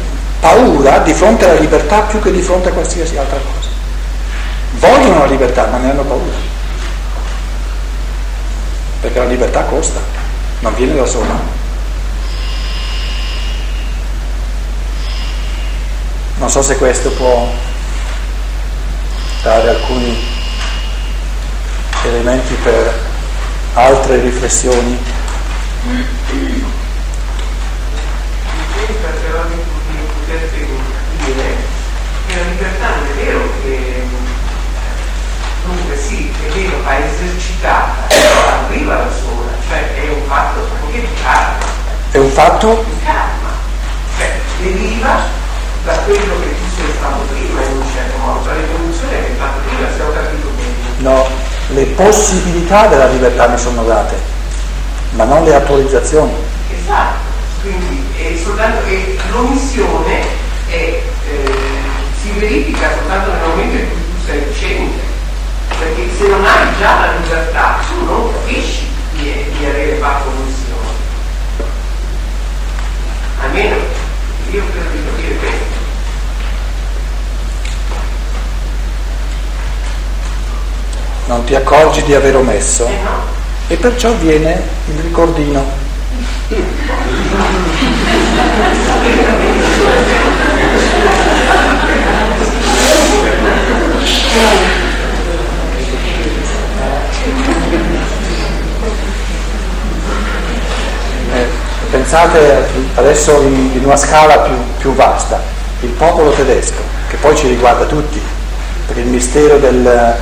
paura 0.41 0.99
di 0.99 1.13
fronte 1.13 1.45
alla 1.45 1.61
libertà 1.61 2.01
più 2.03 2.21
che 2.21 2.33
di 2.33 2.43
fronte 2.43 2.69
a 2.69 2.73
qualsiasi 2.73 3.17
altra 3.17 3.39
cosa. 3.39 3.71
Vogliono 4.73 5.21
la 5.21 5.27
libertà, 5.27 5.67
ma 5.67 5.79
ne 5.79 5.91
hanno 5.91 6.03
paura. 6.03 6.51
Perché 9.01 9.19
la 9.19 9.27
libertà 9.27 9.63
costa, 9.65 10.01
non 10.61 10.75
viene 10.75 10.95
da 10.95 11.07
sola. 11.07 11.61
Non 16.39 16.51
so 16.51 16.63
se 16.63 16.77
questo 16.77 17.11
può 17.11 17.49
dare 19.43 19.69
alcuni 19.69 20.17
elementi 22.05 22.55
per 22.55 22.99
altre 23.75 24.21
riflessioni 24.21 24.99
che 32.33 32.35
la 32.37 32.49
libertà 32.51 32.89
non 32.97 33.07
è 33.07 33.25
vero 33.25 33.41
che 33.63 34.03
dunque 35.65 35.97
sì, 35.97 36.33
è 36.47 36.53
vero, 36.53 36.83
va 36.83 36.97
però 37.62 38.66
arriva 38.66 38.97
da 38.97 39.09
sola, 39.11 39.52
cioè 39.69 39.95
è 39.95 40.09
un 40.09 40.23
fatto 40.26 40.69
anche 40.85 41.00
di 41.00 41.09
karma. 41.23 41.64
È 42.11 42.19
un 42.19 42.31
fatto? 42.31 42.85
Di 42.88 43.04
karma, 43.04 43.50
cioè 44.19 44.33
deriva 44.61 45.40
da 45.85 45.92
quello 45.99 46.40
che 46.40 46.49
tu 46.49 46.76
sei 46.76 46.95
stato 46.97 47.23
prima 47.31 47.62
in 47.62 47.76
un 47.76 47.87
certo 47.95 48.19
modo, 48.19 48.45
cioè 48.45 48.54
l'evoluzione 48.54 49.12
che 49.12 49.26
hai 49.26 49.37
fatto 49.38 49.61
prima, 49.66 49.88
se 49.97 50.02
ho 50.02 50.12
capito 50.12 50.49
bene. 50.57 51.11
No, 51.11 51.26
le 51.69 51.85
possibilità 51.85 52.87
della 52.88 53.07
libertà 53.07 53.47
mi 53.49 53.59
sono 53.59 53.85
date, 53.85 54.16
ma 55.12 55.25
non 55.25 55.45
le 55.45 55.54
attualizzazioni. 55.54 56.33
Esatto, 56.69 57.19
quindi 57.62 58.04
è 58.16 58.37
soltanto 58.42 58.85
che 58.87 59.19
l'omissione 59.31 60.21
è 60.69 60.75
eh, 60.75 61.52
si 62.21 62.31
verifica 62.38 62.90
soltanto 62.97 63.31
nel 63.31 63.49
momento 63.49 63.76
in 63.76 63.88
cui 63.88 64.00
tu 64.00 64.26
sei 64.26 64.47
cosciente, 64.47 65.12
perché 65.83 66.09
se 66.17 66.29
non 66.29 66.45
hai 66.45 66.69
già 66.79 67.01
la 67.01 67.12
libertà 67.21 67.81
tu 67.89 68.05
non 68.05 68.33
capisci 68.33 68.87
di, 69.15 69.45
di 69.59 69.65
avere 69.65 69.97
fatto 69.97 70.31
missione. 70.31 71.01
Almeno 73.41 73.75
io 74.51 74.62
credo 74.71 74.89
di 74.91 75.05
capire 75.05 75.35
questo. 75.37 75.81
Non 81.27 81.45
ti 81.45 81.55
accorgi 81.57 82.03
di 82.03 82.15
aver 82.15 82.37
omesso 82.37 82.87
Eh 82.87 82.99
no. 83.03 83.25
e 83.67 83.77
perciò 83.77 84.12
viene 84.15 84.62
il 84.87 85.01
ricordino. 85.01 85.81
pensate 101.93 102.67
adesso 102.95 103.43
in, 103.43 103.73
in 103.75 103.85
una 103.85 103.99
scala 103.99 104.39
più, 104.39 104.55
più, 104.79 104.95
vasta, 104.95 105.39
il 105.81 105.91
popolo 105.91 106.31
tedesco, 106.31 106.81
che 107.09 107.17
poi 107.17 107.37
ci 107.37 107.49
riguarda 107.49 107.85
tutti, 107.85 108.21
perché 108.87 109.03
il 109.03 109.09
mistero 109.09 109.59
del, 109.59 110.17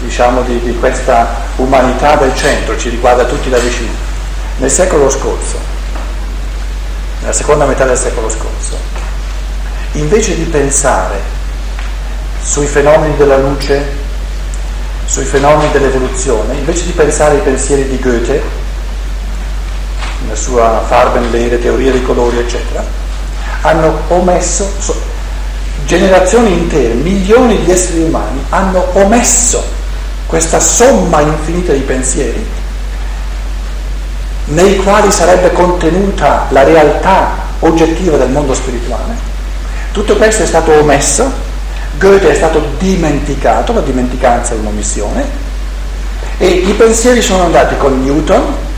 diciamo, 0.00 0.40
di, 0.40 0.58
di 0.60 0.74
questa 0.78 1.28
umanità 1.56 2.16
del 2.16 2.34
centro 2.34 2.78
ci 2.78 2.88
riguarda 2.88 3.26
tutti 3.26 3.50
da 3.50 3.58
vicino. 3.58 3.92
Nel 4.56 4.70
secolo 4.70 5.10
scorso, 5.10 5.58
nella 7.20 7.34
seconda 7.34 7.66
metà 7.66 7.84
del 7.84 7.98
secolo 7.98 8.30
scorso, 8.30 8.78
invece 9.92 10.34
di 10.34 10.44
pensare 10.44 11.20
sui 12.42 12.66
fenomeni 12.66 13.16
della 13.16 13.36
luce, 13.36 14.00
sui 15.04 15.24
fenomeni 15.24 15.70
dell'evoluzione, 15.72 16.54
invece 16.54 16.86
di 16.86 16.92
pensare 16.92 17.34
ai 17.34 17.42
pensieri 17.42 17.86
di 17.86 17.98
Goethe, 18.00 18.61
la 20.32 20.38
sua 20.38 20.82
Farbenlehre, 20.86 21.60
teoria 21.60 21.92
dei 21.92 22.02
colori, 22.02 22.38
eccetera, 22.38 22.82
hanno 23.60 24.00
omesso, 24.08 24.66
so, 24.78 24.98
generazioni 25.84 26.52
intere, 26.52 26.94
milioni 26.94 27.62
di 27.62 27.70
esseri 27.70 28.02
umani 28.02 28.42
hanno 28.48 28.88
omesso 28.94 29.62
questa 30.26 30.58
somma 30.58 31.20
infinita 31.20 31.72
di 31.72 31.80
pensieri 31.80 32.46
nei 34.44 34.76
quali 34.76 35.10
sarebbe 35.12 35.52
contenuta 35.52 36.46
la 36.48 36.62
realtà 36.62 37.32
oggettiva 37.58 38.16
del 38.16 38.30
mondo 38.30 38.54
spirituale. 38.54 39.14
Tutto 39.92 40.16
questo 40.16 40.44
è 40.44 40.46
stato 40.46 40.72
omesso, 40.72 41.30
Goethe 41.98 42.30
è 42.30 42.34
stato 42.34 42.70
dimenticato, 42.78 43.74
la 43.74 43.80
dimenticanza 43.80 44.54
è 44.54 44.56
un'omissione, 44.56 45.24
e 46.38 46.46
i 46.46 46.72
pensieri 46.72 47.20
sono 47.20 47.44
andati 47.44 47.76
con 47.76 48.02
Newton, 48.02 48.70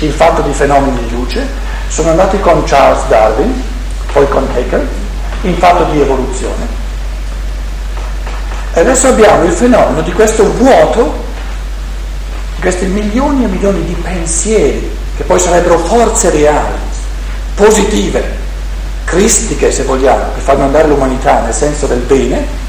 il 0.00 0.12
fatto 0.12 0.42
di 0.42 0.52
fenomeni 0.52 0.98
di 1.04 1.10
luce, 1.10 1.46
sono 1.88 2.10
andati 2.10 2.38
con 2.40 2.64
Charles 2.64 3.06
Darwin, 3.08 3.62
poi 4.12 4.28
con 4.28 4.46
Haeckel, 4.54 4.86
il 5.42 5.54
fatto 5.56 5.84
di 5.92 6.00
evoluzione. 6.00 6.66
E 8.72 8.80
adesso 8.80 9.08
abbiamo 9.08 9.44
il 9.44 9.52
fenomeno 9.52 10.02
di 10.02 10.12
questo 10.12 10.52
vuoto, 10.52 11.24
questi 12.60 12.86
milioni 12.86 13.44
e 13.44 13.46
milioni 13.46 13.84
di 13.84 13.94
pensieri, 13.94 14.94
che 15.16 15.22
poi 15.24 15.38
sarebbero 15.38 15.78
forze 15.78 16.30
reali, 16.30 16.74
positive, 17.54 18.36
cristiche 19.04 19.70
se 19.70 19.84
vogliamo, 19.84 20.32
che 20.34 20.40
fanno 20.40 20.64
andare 20.64 20.88
l'umanità 20.88 21.40
nel 21.40 21.54
senso 21.54 21.86
del 21.86 22.00
bene, 22.00 22.64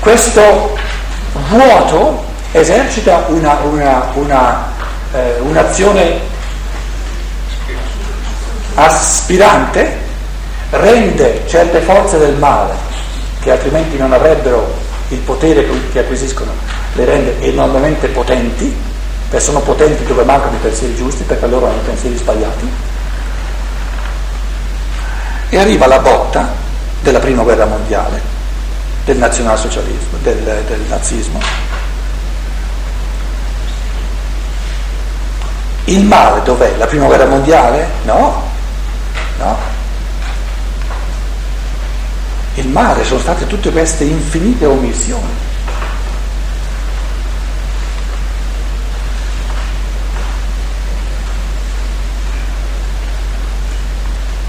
questo 0.00 0.76
vuoto 1.48 2.24
esercita 2.50 3.26
una, 3.28 3.58
una, 3.62 4.10
una 4.14 4.71
eh, 5.12 5.36
un'azione 5.40 6.20
aspirante 8.74 9.98
rende 10.70 11.42
certe 11.46 11.80
forze 11.80 12.18
del 12.18 12.34
male 12.36 12.74
che 13.40 13.50
altrimenti 13.50 13.98
non 13.98 14.12
avrebbero 14.12 14.72
il 15.08 15.18
potere 15.18 15.66
che 15.92 15.98
acquisiscono, 15.98 16.52
le 16.94 17.04
rende 17.04 17.40
enormemente 17.40 18.08
potenti, 18.08 18.74
perché 19.28 19.44
sono 19.44 19.60
potenti 19.60 20.04
dove 20.04 20.22
mancano 20.24 20.56
i 20.56 20.60
pensieri 20.60 20.94
giusti, 20.94 21.24
perché 21.24 21.46
loro 21.46 21.66
hanno 21.66 21.76
i 21.76 21.84
pensieri 21.84 22.16
sbagliati. 22.16 22.70
E 25.50 25.58
arriva 25.58 25.86
la 25.86 25.98
botta 25.98 26.48
della 27.02 27.18
prima 27.18 27.42
guerra 27.42 27.66
mondiale, 27.66 28.20
del 29.04 29.18
nazionalsocialismo, 29.18 30.18
del, 30.22 30.38
del 30.38 30.80
nazismo, 30.88 31.40
Il 35.84 36.04
male 36.04 36.42
dov'è? 36.42 36.74
La 36.76 36.86
prima 36.86 37.06
guerra 37.06 37.26
mondiale? 37.26 37.88
No, 38.04 38.42
no. 39.38 39.56
Il 42.54 42.68
male 42.68 43.02
sono 43.04 43.18
state 43.18 43.46
tutte 43.46 43.70
queste 43.70 44.04
infinite 44.04 44.66
omissioni. 44.66 45.50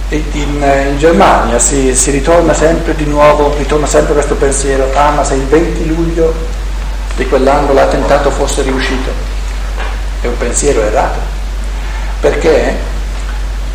In, 0.10 0.22
in 0.32 0.96
Germania 1.00 1.58
si, 1.58 1.96
si, 1.96 2.12
ritorna 2.12 2.54
sempre 2.54 2.93
di 2.93 3.06
nuovo, 3.06 3.56
ritorna 3.58 3.88
sempre 3.88 4.13
questo 4.13 4.36
pensiero, 4.36 4.91
ah 4.93 5.10
ma 5.10 5.24
se 5.24 5.34
il 5.34 5.46
20 5.46 5.88
luglio 5.88 6.36
di 7.15 7.28
quell'anno 7.28 7.74
l'attentato 7.74 8.30
fosse 8.30 8.62
riuscito, 8.62 9.33
è 10.24 10.28
un 10.28 10.38
pensiero 10.38 10.82
errato, 10.82 11.20
perché 12.22 12.92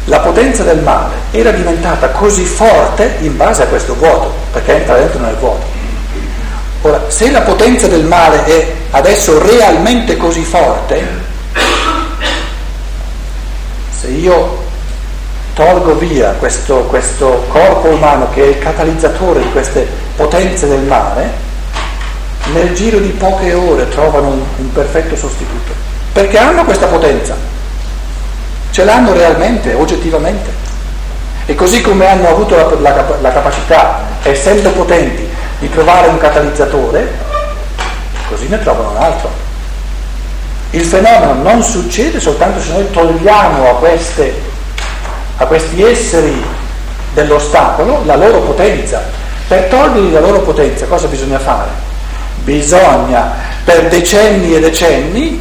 la 0.05 0.21
potenza 0.21 0.63
del 0.63 0.79
male 0.79 1.15
era 1.31 1.51
diventata 1.51 2.09
così 2.09 2.45
forte 2.47 3.17
in 3.21 3.37
base 3.37 3.65
a 3.65 3.67
questo 3.67 3.95
vuoto, 3.95 4.33
perché 4.53 4.77
entra 4.77 4.97
dentro 4.97 5.21
nel 5.21 5.37
vuoto. 5.37 5.67
Ora, 6.83 7.03
se 7.09 7.31
la 7.31 7.43
potenza 7.43 7.87
del 7.87 8.05
male 8.05 8.45
è 8.45 8.75
adesso 8.93 9.43
realmente 9.43 10.17
così 10.17 10.43
forte, 10.43 11.07
se 13.99 14.07
io 14.07 14.65
tolgo 15.53 15.97
via 15.97 16.31
questo, 16.39 16.85
questo 16.85 17.45
corpo 17.49 17.89
umano 17.89 18.31
che 18.31 18.43
è 18.43 18.47
il 18.47 18.59
catalizzatore 18.59 19.43
di 19.43 19.51
queste 19.51 19.87
potenze 20.17 20.67
del 20.67 20.81
male, 20.81 21.47
nel 22.55 22.75
giro 22.75 22.99
di 23.01 23.11
poche 23.11 23.53
ore 23.53 23.87
trovano 23.91 24.29
un, 24.29 24.41
un 24.57 24.73
perfetto 24.73 25.15
sostituto 25.15 25.88
perché 26.13 26.39
hanno 26.39 26.65
questa 26.65 26.87
potenza, 26.87 27.37
ce 28.71 28.85
l'hanno 28.85 29.13
realmente, 29.13 29.75
oggettivamente. 29.75 30.57
E 31.47 31.55
così 31.55 31.81
come 31.81 32.07
hanno 32.07 32.29
avuto 32.29 32.57
la, 32.57 32.93
la, 32.93 33.05
la 33.21 33.33
capacità, 33.33 34.01
essendo 34.23 34.71
potenti, 34.71 35.27
di 35.59 35.71
trovare 35.71 36.09
un 36.09 36.19
catalizzatore, 36.19 37.11
così 38.29 38.49
ne 38.49 38.59
trovano 38.61 38.91
un 38.91 38.97
altro. 38.97 39.31
Il 40.71 40.85
fenomeno 40.85 41.33
non 41.43 41.63
succede 41.63 42.21
soltanto 42.21 42.61
se 42.61 42.73
noi 42.73 42.91
togliamo 42.91 43.71
a, 43.71 43.75
queste, 43.77 44.39
a 45.39 45.47
questi 45.47 45.83
esseri 45.83 46.45
dell'ostacolo 47.15 48.03
la 48.05 48.17
loro 48.17 48.41
potenza. 48.41 49.03
Per 49.49 49.65
togliergli 49.65 50.13
la 50.13 50.21
loro 50.21 50.41
potenza 50.41 50.85
cosa 50.85 51.07
bisogna 51.07 51.39
fare? 51.39 51.71
Bisogna 52.45 53.33
per 53.65 53.89
decenni 53.89 54.55
e 54.55 54.61
decenni 54.61 55.41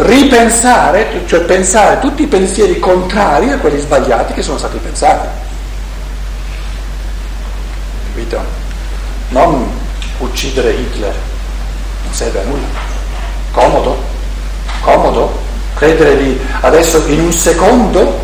ripensare, 0.00 1.22
cioè 1.26 1.40
pensare 1.40 1.98
tutti 1.98 2.22
i 2.22 2.26
pensieri 2.26 2.78
contrari 2.78 3.50
a 3.50 3.58
quelli 3.58 3.78
sbagliati 3.78 4.32
che 4.32 4.42
sono 4.42 4.58
stati 4.58 4.78
pensati. 4.78 5.26
Capito? 8.06 8.40
Non 9.28 9.68
uccidere 10.18 10.72
Hitler, 10.72 11.14
non 12.04 12.12
serve 12.12 12.40
a 12.40 12.44
nulla. 12.44 12.66
Comodo? 13.52 14.02
Comodo? 14.80 15.48
Credere 15.74 16.16
di 16.16 16.40
adesso 16.60 17.04
in 17.06 17.20
un 17.20 17.32
secondo 17.32 18.18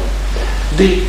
di, 0.71 1.09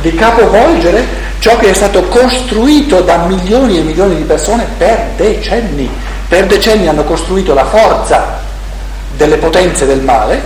di 0.00 0.14
capovolgere 0.14 1.24
ciò 1.38 1.56
che 1.58 1.70
è 1.70 1.72
stato 1.72 2.04
costruito 2.04 3.00
da 3.00 3.18
milioni 3.26 3.78
e 3.78 3.82
milioni 3.82 4.16
di 4.16 4.22
persone 4.22 4.66
per 4.76 5.12
decenni. 5.16 5.88
Per 6.28 6.46
decenni 6.46 6.88
hanno 6.88 7.04
costruito 7.04 7.54
la 7.54 7.64
forza 7.64 8.35
delle 9.16 9.36
potenze 9.38 9.86
del 9.86 10.00
male, 10.00 10.42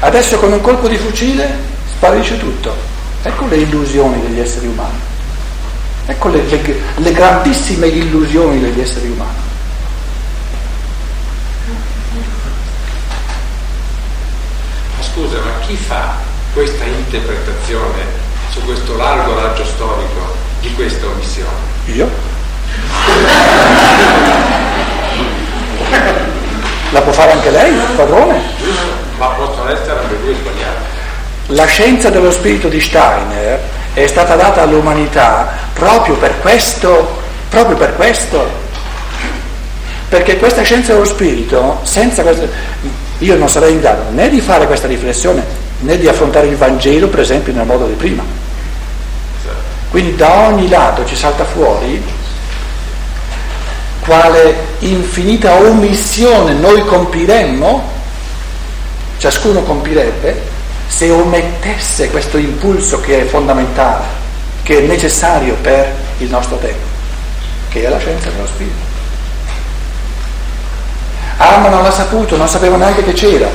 adesso 0.00 0.38
con 0.38 0.52
un 0.52 0.60
colpo 0.60 0.88
di 0.88 0.96
fucile 0.96 1.48
sparisce 1.86 2.38
tutto. 2.38 2.74
Ecco 3.22 3.46
le 3.46 3.56
illusioni 3.56 4.20
degli 4.22 4.38
esseri 4.38 4.66
umani, 4.66 4.98
ecco 6.06 6.28
le, 6.28 6.42
le, 6.44 6.82
le 6.96 7.12
grandissime 7.12 7.88
illusioni 7.88 8.60
degli 8.60 8.80
esseri 8.80 9.08
umani. 9.08 9.46
Ma 14.96 15.02
scusa, 15.02 15.38
ma 15.40 15.66
chi 15.66 15.76
fa 15.76 16.16
questa 16.54 16.84
interpretazione 16.84 18.26
su 18.50 18.62
questo 18.64 18.96
largo 18.96 19.34
raggio 19.34 19.64
storico 19.64 20.36
di 20.60 20.72
questa 20.74 21.06
omissione? 21.06 21.56
Io? 21.86 22.08
La 26.90 27.02
può 27.02 27.12
fare 27.12 27.32
anche 27.32 27.50
lei, 27.50 27.72
padrone? 27.96 28.40
Ma 29.18 29.26
possono 29.28 29.70
essere 29.70 29.98
anche 30.00 30.18
due 30.22 30.34
sbagliate. 30.34 30.96
La 31.48 31.66
scienza 31.66 32.08
dello 32.08 32.30
spirito 32.30 32.68
di 32.68 32.80
Steiner 32.80 33.60
è 33.92 34.06
stata 34.06 34.36
data 34.36 34.62
all'umanità 34.62 35.52
proprio 35.74 36.14
per 36.14 36.40
questo, 36.40 37.20
proprio 37.50 37.76
per 37.76 37.94
questo. 37.94 38.66
Perché 40.08 40.38
questa 40.38 40.62
scienza 40.62 40.94
dello 40.94 41.04
spirito, 41.04 41.80
senza 41.82 42.22
questo, 42.22 42.48
io 43.18 43.36
non 43.36 43.50
sarei 43.50 43.72
in 43.72 43.80
grado 43.80 44.04
né 44.10 44.30
di 44.30 44.40
fare 44.40 44.66
questa 44.66 44.86
riflessione, 44.86 45.44
né 45.80 45.98
di 45.98 46.08
affrontare 46.08 46.46
il 46.46 46.56
Vangelo, 46.56 47.08
per 47.08 47.20
esempio, 47.20 47.52
nel 47.52 47.66
modo 47.66 47.84
di 47.84 47.94
prima. 47.94 48.22
Quindi 49.90 50.16
da 50.16 50.46
ogni 50.46 50.68
lato 50.68 51.04
ci 51.04 51.16
salta 51.16 51.44
fuori 51.44 52.02
quale 54.08 54.54
infinita 54.78 55.52
omissione 55.60 56.54
noi 56.54 56.82
compiremmo, 56.82 57.92
ciascuno 59.18 59.62
compirebbe, 59.62 60.42
se 60.86 61.10
omettesse 61.10 62.10
questo 62.10 62.38
impulso 62.38 63.00
che 63.00 63.20
è 63.20 63.24
fondamentale, 63.26 64.04
che 64.62 64.78
è 64.78 64.86
necessario 64.86 65.56
per 65.60 65.92
il 66.18 66.30
nostro 66.30 66.56
tempo, 66.56 66.86
che 67.68 67.84
è 67.84 67.88
la 67.90 67.98
scienza 67.98 68.30
dello 68.30 68.46
spirito. 68.46 68.86
Ah, 71.36 71.58
ma 71.58 71.68
non 71.68 71.82
l'ha 71.82 71.92
saputo, 71.92 72.36
non 72.38 72.48
sapeva 72.48 72.76
neanche 72.78 73.04
che 73.04 73.12
c'era. 73.12 73.48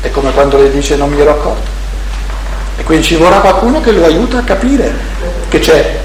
È 0.00 0.10
come 0.10 0.32
quando 0.32 0.56
lei 0.56 0.70
dice 0.70 0.96
non 0.96 1.10
mi 1.10 1.20
ero 1.20 1.30
accorto. 1.30 1.70
E 2.78 2.82
quindi 2.84 3.04
ci 3.04 3.16
vorrà 3.16 3.40
qualcuno 3.40 3.80
che 3.80 3.92
lo 3.92 4.06
aiuta 4.06 4.38
a 4.38 4.42
capire 4.42 4.92
che 5.48 5.58
c'è. 5.58 6.04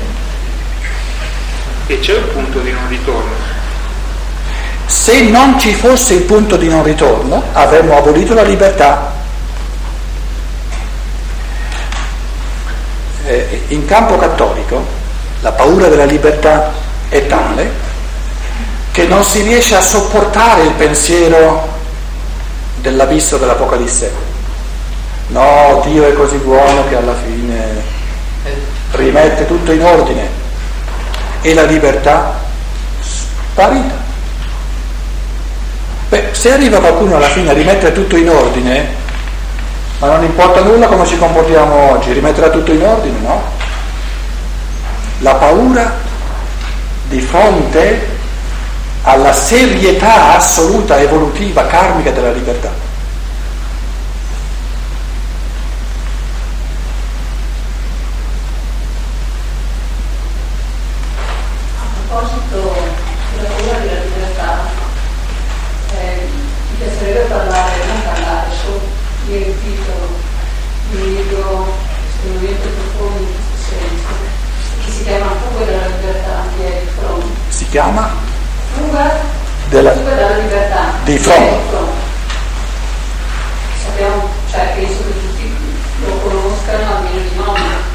E 1.88 2.00
c'è 2.00 2.17
un 2.17 2.28
punto 2.34 2.60
di 2.60 2.72
non 2.72 2.88
ritorno. 2.88 3.60
Se 4.86 5.22
non 5.22 5.58
ci 5.58 5.74
fosse 5.74 6.15
il 6.15 6.24
punto 6.24 6.58
di 6.58 6.67
non 6.67 6.84
ritorno, 6.84 7.41
avremmo 7.54 7.98
abolito 7.98 8.34
la 8.34 8.44
libertà. 8.44 9.13
Eh, 13.26 13.63
in 13.70 13.86
campo 13.86 14.17
cattolico 14.17 14.86
la 15.41 15.52
paura 15.54 15.88
della 15.88 16.06
libertà 16.06 16.72
è 17.08 17.26
tale 17.28 17.72
che 18.91 19.06
non 19.06 19.24
si 19.24 19.41
riesce 19.41 19.76
a 19.76 19.82
sopportare 19.82 20.63
il 20.63 20.72
pensiero 20.72 21.67
dell'abisso 22.82 23.38
dell'Apocalisse. 23.38 24.12
No, 25.28 25.82
Dio 25.86 26.06
è 26.06 26.13
così 26.13 26.36
buono 26.38 26.88
che 26.89 26.96
alla 26.96 27.15
fine 27.15 27.82
rimette 28.91 29.48
tutto 29.48 29.72
in 29.72 29.84
ordine 29.84 30.40
e 31.41 31.54
la 31.54 31.63
libertà 31.63 32.39
sparita. 32.99 33.95
Beh, 36.10 36.30
se 36.32 36.51
arriva 36.51 36.80
qualcuno 36.80 37.15
alla 37.15 37.30
fine 37.30 37.49
a 37.49 37.54
rimettere 37.54 37.93
tutto 37.93 38.15
in 38.17 38.30
ordine, 38.30 38.88
ma 39.99 40.08
non 40.08 40.23
importa 40.23 40.62
nulla 40.62 40.88
come 40.88 41.06
ci 41.06 41.17
comportiamo 41.17 41.91
oggi, 41.91 42.12
rimetterà 42.12 42.49
tutto 42.49 42.71
in 42.71 42.84
ordine, 42.84 43.19
no? 43.19 43.41
La 45.19 45.36
paura 45.36 45.99
di 47.08 47.21
fronte 47.21 48.08
alla 49.04 49.34
serietà 49.34 50.36
assoluta, 50.36 50.99
evolutiva, 50.99 51.65
karmica 51.65 52.12
della 52.12 52.32
libertà. 52.32 52.81
Chiama? 77.72 78.12
Fuga 78.74 79.18
della, 79.70 79.94
fuga 79.94 80.36
libertà. 80.36 80.92
Di 81.06 81.18
fronte. 81.18 81.78
Sappiamo, 83.82 84.30
cioè 84.52 84.74
penso 84.76 84.98
che 85.06 85.20
tutti 85.22 85.56
lo 86.06 86.16
conoscano 86.18 86.96
almeno 86.98 87.20
di 87.30 87.36
nome. 87.36 87.90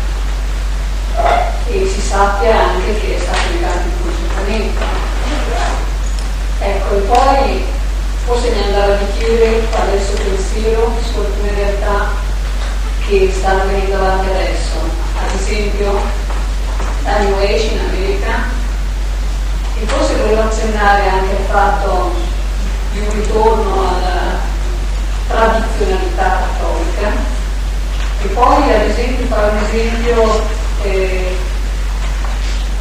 E 1.69 1.93
si 1.95 2.01
sappia 2.01 2.59
anche 2.59 2.99
che 3.01 3.17
è 3.17 3.21
stato 3.21 3.53
legato 3.53 3.81
in 3.81 4.03
consultamento. 4.03 4.85
Ecco, 6.59 6.95
e 6.95 7.01
poi 7.01 7.65
forse 8.25 8.51
mi 8.51 8.63
andava 8.63 8.95
di 8.95 9.05
chiudere 9.19 9.61
fare 9.71 9.95
il 9.95 10.03
suo 10.03 10.15
pensiero 10.15 10.97
su 11.03 11.19
alcune 11.19 11.53
realtà 11.55 12.09
che 13.07 13.31
stanno 13.37 13.67
venendo 13.67 13.97
avanti 13.97 14.31
adesso. 14.31 14.79
Ad 15.23 15.39
esempio, 15.39 16.01
la 17.05 17.19
New 17.19 17.39
Age 17.41 17.73
in 17.73 17.81
America 17.81 18.65
volevo 20.37 20.53
accennare 20.53 21.09
anche 21.09 21.37
al 21.37 21.45
fatto 21.49 22.15
di 22.93 22.99
un 22.99 23.11
ritorno 23.11 23.89
alla 23.89 24.45
tradizionalità 25.29 26.41
cattolica 26.45 27.11
e 28.23 28.27
poi 28.29 28.63
ad 28.75 28.83
esempio 28.83 29.27
fare 29.27 29.51
un 29.51 29.65
esempio 29.65 30.43
eh, 30.83 31.37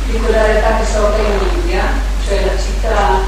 di 0.05 0.19
quella 0.19 0.45
realtà 0.45 0.77
che 0.77 0.85
sorge 0.85 1.21
in 1.21 1.59
India, 1.61 1.83
cioè 2.27 2.45
la 2.45 2.61
città 2.61 3.19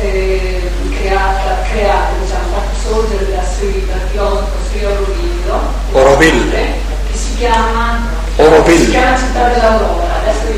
eh, 0.00 0.70
creata, 0.98 1.62
creata, 1.70 2.10
diciamo, 2.20 2.46
fatta 2.52 2.80
sorgere 2.82 3.32
da 3.32 3.42
Sri, 3.44 3.86
dal 3.86 4.00
filosofo 4.10 4.46
Sri 4.68 4.84
Aurobindo, 4.84 5.60
Aurobindo, 5.92 6.56
che 6.56 7.16
si 7.16 7.36
chiama 7.36 8.08
Auroville. 8.36 8.84
Si 8.84 8.90
chiama 8.90 9.16
città 9.16 9.48
dell'Aurora. 9.48 10.10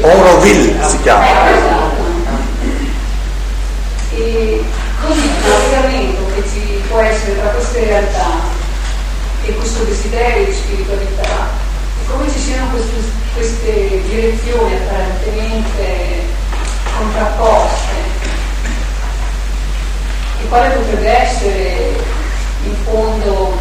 Auroville 0.02 0.88
si 0.88 1.00
chiama. 1.02 1.24
Eh, 1.26 1.56
esatto. 1.56 1.83
E 4.16 4.64
così 5.00 5.24
il 5.24 5.42
collegamento 5.42 6.26
che 6.34 6.42
ci 6.48 6.82
può 6.88 7.00
essere 7.00 7.40
tra 7.40 7.50
queste 7.50 7.84
realtà 7.84 8.62
e 9.42 9.54
questo 9.54 9.84
desiderio 9.84 10.46
di 10.46 10.52
spiritualità, 10.52 11.50
e 12.00 12.10
come 12.10 12.30
ci 12.30 12.38
siano 12.38 12.70
queste, 12.70 12.94
queste 13.34 14.02
direzioni 14.08 14.74
apparentemente 14.76 16.22
contrapposte, 16.96 17.92
e 20.40 20.48
quale 20.48 20.74
potrebbe 20.76 21.08
essere 21.08 21.92
in 22.64 22.74
fondo 22.84 23.58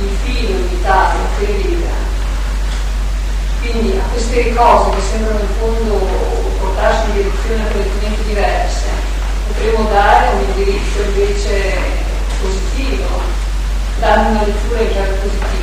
il 0.00 0.10
filo 0.22 0.58
unitario 0.58 1.20
che 1.38 1.46
lega 1.46 2.06
quindi 3.60 3.98
a 3.98 4.08
queste 4.12 4.54
cose 4.54 4.96
che 4.96 5.02
sembrano 5.10 5.40
in 5.40 5.48
fondo 5.58 6.06
portarci 6.60 7.10
in 7.10 7.12
direzioni 7.14 7.62
apparentemente 7.62 8.22
diverse, 8.24 8.86
potremmo 9.48 9.88
dare 9.90 10.28
un 10.34 10.40
indirizzo 10.48 11.00
invece 11.02 11.74
positivo, 12.40 13.20
dare 13.98 14.20
una 14.30 14.44
lettura 14.44 14.80
in 14.80 14.90
chiave 14.90 15.08
positiva. 15.08 15.56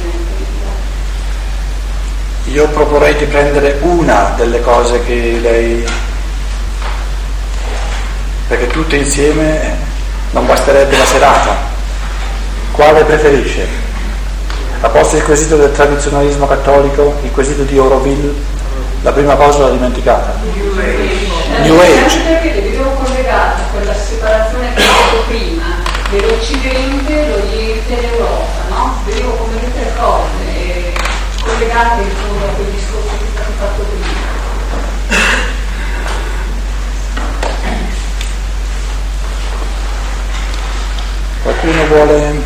Io 2.47 2.67
proporrei 2.67 3.15
di 3.15 3.25
prendere 3.25 3.79
una 3.81 4.33
delle 4.35 4.61
cose 4.61 5.03
che 5.03 5.39
lei, 5.41 5.85
perché 8.47 8.67
tutte 8.67 8.97
insieme 8.97 9.77
non 10.31 10.45
basterebbe 10.45 10.97
la 10.97 11.05
serata. 11.05 11.73
Quale 12.71 13.03
preferisce? 13.03 13.83
A 14.81 14.89
posto 14.89 15.15
il 15.15 15.23
quesito 15.23 15.55
del 15.55 15.71
tradizionalismo 15.71 16.45
cattolico, 16.45 17.17
il 17.23 17.31
quesito 17.31 17.63
di 17.63 17.77
Auroville, 17.77 18.33
la 19.01 19.11
prima 19.11 19.35
cosa 19.35 19.59
l'ho 19.59 19.71
dimenticata. 19.71 20.35
New 20.53 20.77
Age. 20.77 21.61
New 21.63 21.79
Age. 21.79 22.34
dell'Occidente, 26.25 27.27
l'Oriente 27.27 27.97
e 27.97 28.01
l'Europa, 28.01 28.63
no? 28.69 29.01
Vedevo 29.05 29.31
come 29.33 29.59
tutte 29.59 29.79
le 29.79 29.93
cose 29.95 30.93
collegate 31.43 32.01
in 32.01 32.09
fondo 32.09 32.45
a 32.45 32.49
quel 32.49 32.67
discorso 32.71 33.17
che 33.17 33.25
è 33.25 33.29
stato 33.33 33.51
fatto 33.59 33.83
prima. 33.83 34.33
Qualcuno 41.43 41.85
vuole 41.85 42.41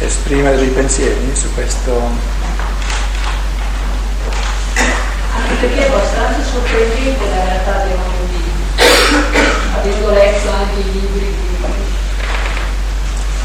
esprimere 0.00 0.56
dei 0.56 0.70
pensieri 0.70 1.30
su 1.36 1.54
questo? 1.54 2.00
Anche 4.74 5.54
perché 5.60 5.86
è 5.86 5.88
abbastanza 5.88 6.42
sorprendente 6.42 7.28
la 7.28 7.44
realtà 7.44 7.84
dei 7.84 7.94
mondi, 7.96 8.42
avendo 9.82 10.10
letto 10.10 10.48
anche 10.48 10.78
i 10.78 10.92
libri 10.92 11.34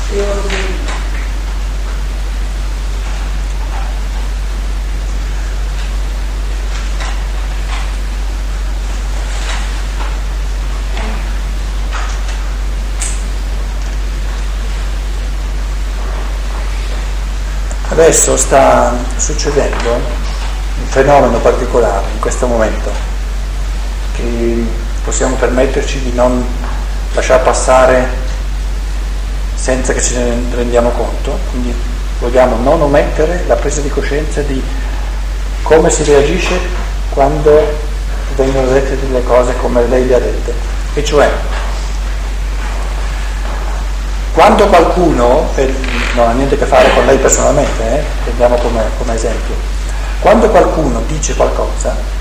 di 0.10 0.23
Adesso 17.89 18.38
sta 18.38 18.93
succedendo 19.15 19.91
un 19.91 20.86
fenomeno 20.86 21.39
particolare 21.39 22.06
in 22.13 22.19
questo 22.19 22.45
momento 22.45 22.91
che 24.13 24.86
possiamo 25.08 25.38
permetterci 25.38 26.02
di 26.02 26.12
non 26.13 26.46
lasciare 27.13 27.41
passare 27.41 28.10
senza 29.56 29.93
che 29.93 30.02
ce 30.02 30.20
ne 30.20 30.36
rendiamo 30.54 30.89
conto, 30.89 31.39
quindi 31.50 31.74
vogliamo 32.20 32.58
non 32.58 32.82
omettere 32.82 33.46
la 33.48 33.56
presa 33.56 33.80
di 33.80 33.88
coscienza 33.88 34.41
di 34.41 34.62
come 35.62 35.89
si 35.89 36.04
reagisce 36.04 36.60
quando 37.12 37.80
vengono 38.36 38.67
dette 38.67 39.00
delle 39.00 39.24
cose 39.24 39.56
come 39.56 39.88
lei 39.88 40.08
le 40.08 40.15
ha 40.15 40.20
dette. 40.20 40.54
E 40.93 41.06
cioè, 41.06 41.32
quando 44.34 44.67
qualcuno, 44.67 45.52
e 45.56 45.74
non 46.15 46.28
ha 46.28 46.32
niente 46.34 46.56
a 46.56 46.58
che 46.58 46.65
fare 46.65 46.93
con 46.93 47.06
lei 47.06 47.17
personalmente, 47.17 47.82
eh, 47.82 48.04
prendiamo 48.26 48.58
come, 48.58 48.84
come 48.98 49.13
esempio, 49.13 49.56
quando 50.20 50.50
qualcuno 50.50 51.02
dice 51.08 51.34
qualcosa 51.34 52.16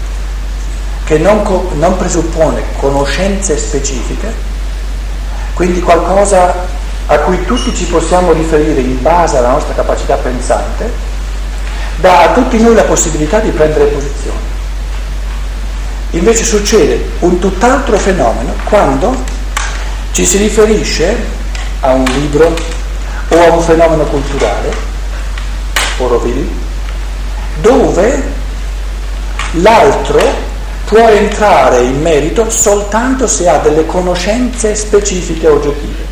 che 1.07 1.19
non, 1.19 1.43
co- 1.43 1.71
non 1.77 1.97
presuppone 1.97 2.63
conoscenze 2.79 3.57
specifiche, 3.57 4.33
quindi 5.55 5.81
qualcosa 5.81 6.53
a 7.07 7.19
cui 7.19 7.45
tutti 7.45 7.73
ci 7.75 7.85
possiamo 7.85 8.33
riferire 8.33 8.81
in 8.81 9.01
base 9.01 9.37
alla 9.37 9.53
nostra 9.53 9.73
capacità 9.73 10.17
pensante, 10.17 10.93
dà 12.01 12.23
a 12.23 12.33
tutti 12.33 12.61
noi 12.61 12.75
la 12.75 12.83
possibilità 12.83 13.39
di 13.39 13.51
prendere 13.51 13.85
posizione. 13.85 14.55
Invece 16.11 16.43
succede 16.43 17.11
un 17.21 17.39
tutt'altro 17.39 17.97
fenomeno 17.97 18.55
quando 18.65 19.15
ci 20.11 20.27
si 20.27 20.39
riferisce 20.39 21.17
a 21.81 21.93
un 21.93 22.05
libro 22.05 22.53
o 23.29 23.41
a 23.41 23.53
un 23.53 23.61
fenomeno 23.61 24.03
culturale, 24.05 24.75
Oroville, 25.99 26.49
dove 27.61 28.23
l'altro 29.53 30.46
può 30.87 31.09
entrare 31.09 31.81
in 31.81 32.01
merito 32.01 32.49
soltanto 32.49 33.27
se 33.27 33.49
ha 33.49 33.59
delle 33.59 33.87
conoscenze 33.87 34.75
specifiche 34.77 35.49
oggettive. 35.49 36.05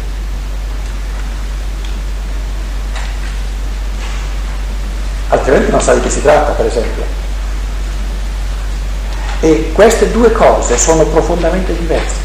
Altrimenti 5.29 5.71
non 5.71 5.81
sa 5.81 5.95
di 5.95 6.01
che 6.01 6.11
si 6.11 6.23
tratta, 6.23 6.53
per 6.53 6.67
esempio. 6.67 7.05
E 9.41 9.71
queste 9.73 10.11
due 10.11 10.33
cose 10.33 10.77
sono 10.77 11.05
profondamente 11.05 11.77
diverse, 11.77 12.17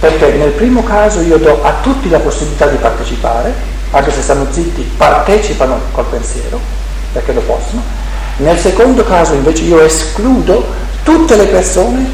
perché 0.00 0.32
nel 0.32 0.50
primo 0.50 0.82
caso 0.82 1.20
io 1.20 1.38
do 1.38 1.62
a 1.62 1.74
tutti 1.80 2.10
la 2.10 2.18
possibilità 2.18 2.66
di 2.66 2.76
partecipare, 2.76 3.54
anche 3.90 4.10
se 4.10 4.20
stanno 4.20 4.46
zitti, 4.50 4.82
partecipano 4.96 5.80
col 5.92 6.06
pensiero, 6.06 6.60
perché 7.12 7.32
lo 7.32 7.40
possono, 7.42 7.82
nel 8.38 8.58
secondo 8.58 9.04
caso 9.04 9.34
invece 9.34 9.62
io 9.62 9.80
escludo 9.80 10.81
tutte 11.02 11.36
le 11.36 11.46
persone 11.46 12.10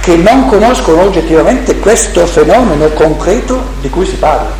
che 0.00 0.16
non 0.16 0.48
conoscono 0.48 1.02
oggettivamente 1.02 1.78
questo 1.78 2.26
fenomeno 2.26 2.88
concreto 2.88 3.72
di 3.80 3.88
cui 3.88 4.06
si 4.06 4.16
parla. 4.16 4.52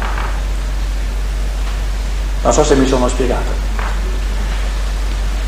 Non 2.43 2.53
so 2.53 2.65
se 2.65 2.75
mi 2.75 2.87
sono 2.87 3.09
spiegato. 3.09 3.63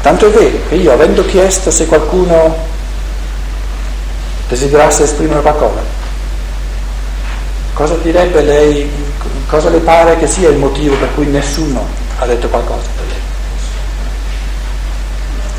Tanto 0.03 0.27
è 0.27 0.31
vero 0.31 0.59
che 0.69 0.77
io 0.77 0.93
avendo 0.93 1.25
chiesto 1.25 1.71
se 1.71 1.87
qualcuno 1.87 2.57
desiderasse 4.49 5.03
esprimere 5.03 5.41
qualcosa. 5.41 5.81
Cosa 7.73 7.95
direbbe 7.97 8.43
lei, 8.43 8.91
cosa 9.49 9.69
le 9.69 9.81
pare 9.81 10.17
che 10.17 10.27
sia 10.27 10.49
il 10.49 10.57
motivo 10.57 10.97
per 10.97 11.13
cui 11.15 11.27
nessuno 11.27 11.87
ha 12.19 12.27
detto 12.27 12.49
qualcosa 12.49 12.89
per 12.97 13.05
lei? 13.07 13.21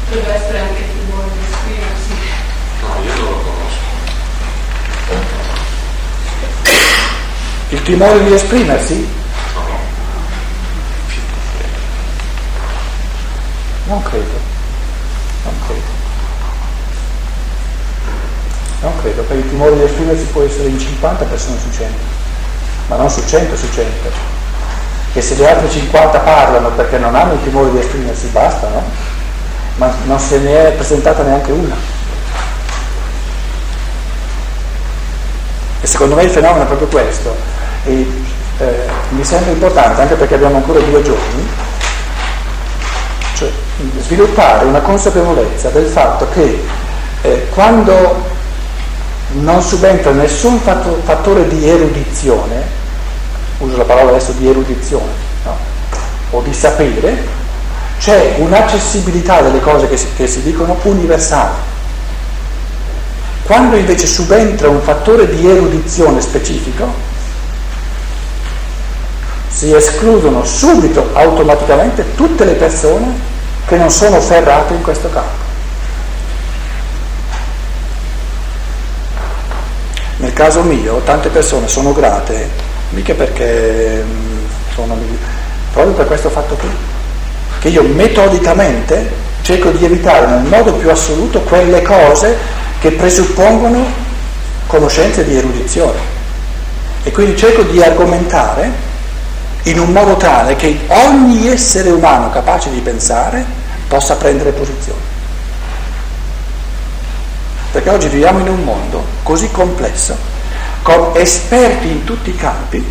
Deve 0.09 0.33
essere 0.33 0.59
anche 0.59 0.79
il 0.79 0.87
timore 0.97 1.27
di 1.33 1.39
esprimersi. 1.51 2.13
No, 2.81 2.87
io 3.03 3.13
non 3.15 3.29
lo 3.29 3.37
conosco. 3.37 3.85
Il 7.77 7.83
timore 7.83 8.23
di 8.23 8.33
esprimersi? 8.33 9.07
No, 9.53 9.61
no. 9.61 9.77
Non 13.85 14.01
credo, 14.01 14.39
non 15.43 15.53
credo. 15.67 15.95
Non 18.81 18.99
credo, 18.99 19.21
per 19.21 19.37
il 19.37 19.49
timore 19.49 19.75
di 19.75 19.83
esprimersi 19.83 20.23
può 20.25 20.41
essere 20.41 20.69
in 20.69 20.79
50 20.79 21.25
persone 21.25 21.59
su 21.59 21.69
100, 21.71 21.93
ma 22.87 22.95
non 22.95 23.09
su 23.11 23.23
100 23.25 23.55
su 23.55 23.71
100. 23.71 24.09
E 25.13 25.21
se 25.21 25.35
le 25.35 25.47
altre 25.47 25.69
50 25.69 26.19
parlano 26.19 26.69
perché 26.71 26.97
non 26.97 27.15
hanno 27.15 27.33
il 27.33 27.43
timore 27.43 27.69
di 27.71 27.77
esprimersi, 27.77 28.27
basta, 28.27 28.67
no? 28.69 28.83
Ma 29.75 29.93
non 30.05 30.19
se 30.19 30.39
ne 30.39 30.69
è 30.69 30.71
presentata 30.71 31.21
neanche 31.21 31.51
una. 31.51 31.75
E 35.79 35.85
secondo 35.85 36.15
me 36.15 36.23
il 36.23 36.31
fenomeno 36.31 36.63
è 36.63 36.67
proprio 36.67 36.87
questo. 36.87 37.56
E 37.87 38.05
eh, 38.59 38.87
mi 39.09 39.23
sembra 39.23 39.51
importante, 39.51 40.01
anche 40.01 40.15
perché 40.15 40.35
abbiamo 40.35 40.57
ancora 40.57 40.79
due 40.79 41.01
giorni, 41.01 41.47
cioè 43.35 43.49
sviluppare 44.01 44.65
una 44.65 44.81
consapevolezza 44.81 45.69
del 45.69 45.85
fatto 45.85 46.27
che 46.29 46.65
eh, 47.21 47.47
quando 47.53 48.35
non 49.33 49.61
subentra 49.61 50.11
nessun 50.11 50.59
fattore 50.59 51.47
di 51.47 51.67
erudizione, 51.67 52.63
uso 53.59 53.77
la 53.77 53.83
parola 53.83 54.09
adesso 54.09 54.31
di 54.33 54.47
erudizione, 54.49 55.11
no? 55.43 55.55
o 56.31 56.41
di 56.41 56.53
sapere, 56.53 57.35
c'è 57.99 58.35
un'accessibilità 58.37 59.41
delle 59.41 59.59
cose 59.59 59.87
che 59.87 59.97
si, 59.97 60.07
che 60.15 60.27
si 60.27 60.41
dicono 60.41 60.77
universale. 60.83 61.75
Quando 63.43 63.75
invece 63.75 64.07
subentra 64.07 64.67
un 64.67 64.81
fattore 64.81 65.29
di 65.29 65.49
erudizione 65.49 66.21
specifico, 66.21 67.15
si 69.49 69.73
escludono 69.73 70.43
subito, 70.45 71.09
automaticamente, 71.13 72.15
tutte 72.15 72.45
le 72.45 72.53
persone 72.53 73.35
che 73.67 73.75
non 73.75 73.89
sono 73.89 74.19
ferrate 74.21 74.73
in 74.73 74.81
questo 74.81 75.09
campo. 75.09 75.45
Nel 80.17 80.33
caso 80.33 80.61
mio 80.61 81.01
tante 81.03 81.29
persone 81.29 81.67
sono 81.67 81.93
grate, 81.93 82.49
mica 82.89 83.13
perché 83.13 84.03
mm, 84.03 84.45
sono 84.73 84.97
proprio 85.71 85.93
per 85.93 86.07
questo 86.07 86.29
fatto 86.29 86.55
qui, 86.55 86.69
che 87.59 87.69
io 87.69 87.83
metodicamente 87.83 89.11
cerco 89.41 89.69
di 89.69 89.85
evitare 89.85 90.27
nel 90.27 90.43
modo 90.43 90.73
più 90.73 90.89
assoluto 90.89 91.41
quelle 91.41 91.81
cose 91.81 92.35
che 92.79 92.91
presuppongono 92.91 93.85
conoscenze 94.65 95.23
di 95.23 95.37
erudizione. 95.37 95.99
E 97.03 97.11
quindi 97.11 97.37
cerco 97.37 97.61
di 97.63 97.81
argomentare 97.81 98.71
in 99.69 99.79
un 99.79 99.91
modo 99.91 100.15
tale 100.15 100.55
che 100.55 100.79
ogni 100.87 101.47
essere 101.47 101.89
umano 101.89 102.29
capace 102.29 102.69
di 102.69 102.79
pensare 102.79 103.45
possa 103.87 104.15
prendere 104.15 104.51
posizione. 104.51 105.15
Perché 107.71 107.89
oggi 107.89 108.07
viviamo 108.07 108.39
in 108.39 108.47
un 108.47 108.63
mondo 108.63 109.03
così 109.23 109.51
complesso, 109.51 110.15
con 110.81 111.11
esperti 111.15 111.87
in 111.87 112.03
tutti 112.05 112.29
i 112.29 112.35
campi, 112.35 112.83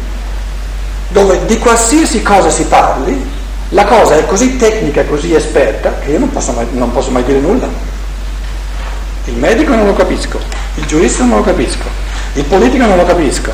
dove 1.09 1.47
di 1.47 1.59
qualsiasi 1.59 2.23
cosa 2.23 2.51
si 2.51 2.65
parli, 2.65 3.35
la 3.71 3.85
cosa 3.85 4.17
è 4.17 4.27
così 4.27 4.57
tecnica 4.57 5.05
così 5.05 5.35
esperta 5.35 5.99
che 5.99 6.11
io 6.11 6.19
non 6.19 6.31
posso, 6.31 6.53
mai, 6.53 6.67
non 6.73 6.93
posso 6.93 7.11
mai 7.11 7.25
dire 7.25 7.41
nulla. 7.41 7.69
Il 9.25 9.35
medico 9.35 9.75
non 9.75 9.87
lo 9.87 9.95
capisco, 9.95 10.39
il 10.75 10.85
giurista 10.85 11.25
non 11.25 11.39
lo 11.39 11.43
capisco, 11.43 11.85
il 12.35 12.45
politico 12.45 12.85
non 12.85 12.97
lo 12.97 13.05
capisco, 13.05 13.51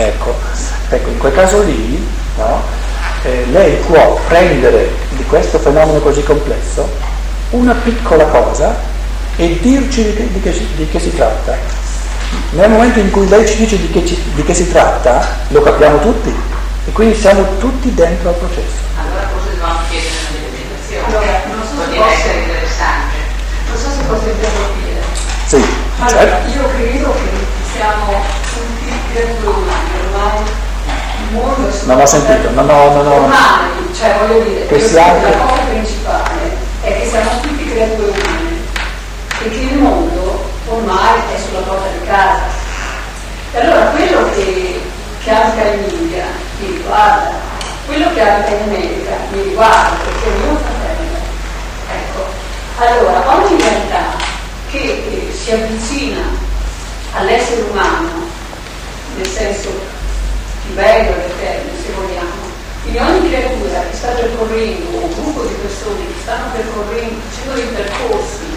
Ecco, 0.00 0.34
ecco 0.88 1.08
in 1.10 1.18
quel 1.18 1.34
caso 1.34 1.60
lì 1.62 2.02
no, 2.38 2.62
eh, 3.22 3.44
lei 3.50 3.74
può 3.86 4.18
prendere 4.28 4.90
di 5.10 5.22
questo 5.24 5.58
fenomeno 5.58 5.98
così 5.98 6.22
complesso 6.22 6.88
una 7.50 7.74
piccola 7.74 8.24
cosa 8.24 8.74
e 9.36 9.58
dirci 9.60 10.02
di 10.04 10.14
che, 10.14 10.32
di 10.32 10.40
che, 10.40 10.68
di 10.76 10.88
che 10.88 10.98
si 10.98 11.14
tratta. 11.14 11.54
Nel 12.52 12.70
momento 12.70 12.98
in 12.98 13.10
cui 13.10 13.28
lei 13.28 13.46
ci 13.46 13.56
dice 13.56 13.78
di 13.78 13.90
che, 13.90 14.06
ci, 14.06 14.18
di 14.34 14.42
che 14.42 14.54
si 14.54 14.70
tratta, 14.70 15.36
lo 15.48 15.60
capiamo 15.60 15.98
tutti 16.00 16.34
e 16.86 16.92
quindi 16.92 17.14
siamo 17.14 17.58
tutti 17.58 17.92
dentro 17.92 18.30
al 18.30 18.36
processo. 18.36 18.80
Allora 18.96 19.28
forse 19.28 19.50
dobbiamo 19.50 19.80
chiedere 19.90 20.14
una 20.16 20.48
delimitazione. 20.48 21.04
Allora, 21.04 21.42
non 21.44 21.60
so 21.60 21.68
se 21.68 21.76
Potrebbe 21.76 21.98
posso, 22.00 22.12
essere 22.14 22.38
interessante. 22.40 23.16
non 23.68 23.76
so 23.76 23.88
se 23.90 24.02
posso 24.08 24.28
interrompere. 24.30 25.02
Sì, 25.44 25.64
Allora, 25.98 26.20
certo. 26.20 26.56
io 26.56 26.68
credo 26.68 27.12
che 27.12 27.28
siamo 27.76 28.22
tutti 28.54 28.92
creature 29.12 29.79
Non 31.90 32.00
ho 32.00 32.06
sentito, 32.06 32.50
non 32.50 32.68
ho, 32.68 32.92
non 32.92 33.06
ho... 33.06 33.14
Ormai, 33.14 33.94
cioè 33.98 34.16
voglio 34.18 34.44
dire, 34.44 34.66
credo 34.66 34.94
la 34.94 35.36
cosa 35.38 35.62
principale 35.68 36.56
è 36.82 37.00
che 37.00 37.08
siamo 37.08 37.30
tutti 37.40 37.70
creature 37.70 38.10
umane 38.10 38.58
e 39.42 39.48
che 39.48 39.56
il 39.56 39.78
mondo 39.78 40.44
ormai 40.68 41.20
è 41.34 41.38
sulla 41.38 41.60
porta 41.60 41.88
di 41.98 42.06
casa. 42.06 42.42
E 43.52 43.60
allora 43.60 43.86
quello 43.86 44.30
che, 44.34 44.80
che 45.24 45.30
ha 45.30 45.72
in 45.72 45.88
India 45.90 46.24
mi 46.60 46.76
riguarda, 46.76 47.32
quello 47.86 48.12
che 48.12 48.22
abita 48.22 48.50
in 48.50 48.62
America 48.62 49.16
mi 49.32 49.42
riguarda, 49.42 49.96
perché 50.04 50.28
è 50.28 50.38
mio 50.38 50.58
fratello. 50.58 51.18
Ecco, 51.92 52.24
allora 52.78 53.36
ogni 53.36 53.60
realtà 53.60 54.16
che 54.70 54.78
eh, 54.78 55.34
si 55.34 55.50
avvicina 55.50 56.20
all'essere 57.14 57.62
umano, 57.62 58.28
nel 59.16 59.26
senso 59.26 59.98
bello 60.74 61.16
del 61.16 61.32
termine, 61.38 61.78
se 61.82 61.92
vogliamo, 61.94 62.50
quindi 62.82 62.98
ogni 62.98 63.28
creatura 63.28 63.80
che 63.88 63.96
sta 63.96 64.08
percorrendo, 64.08 64.96
un 64.98 65.12
gruppo 65.14 65.42
di 65.44 65.54
persone 65.60 66.00
che 66.06 66.20
stanno 66.22 66.46
percorrendo, 66.52 67.20
facendo 67.28 67.54
dei 67.54 67.70
percorsi 67.70 68.48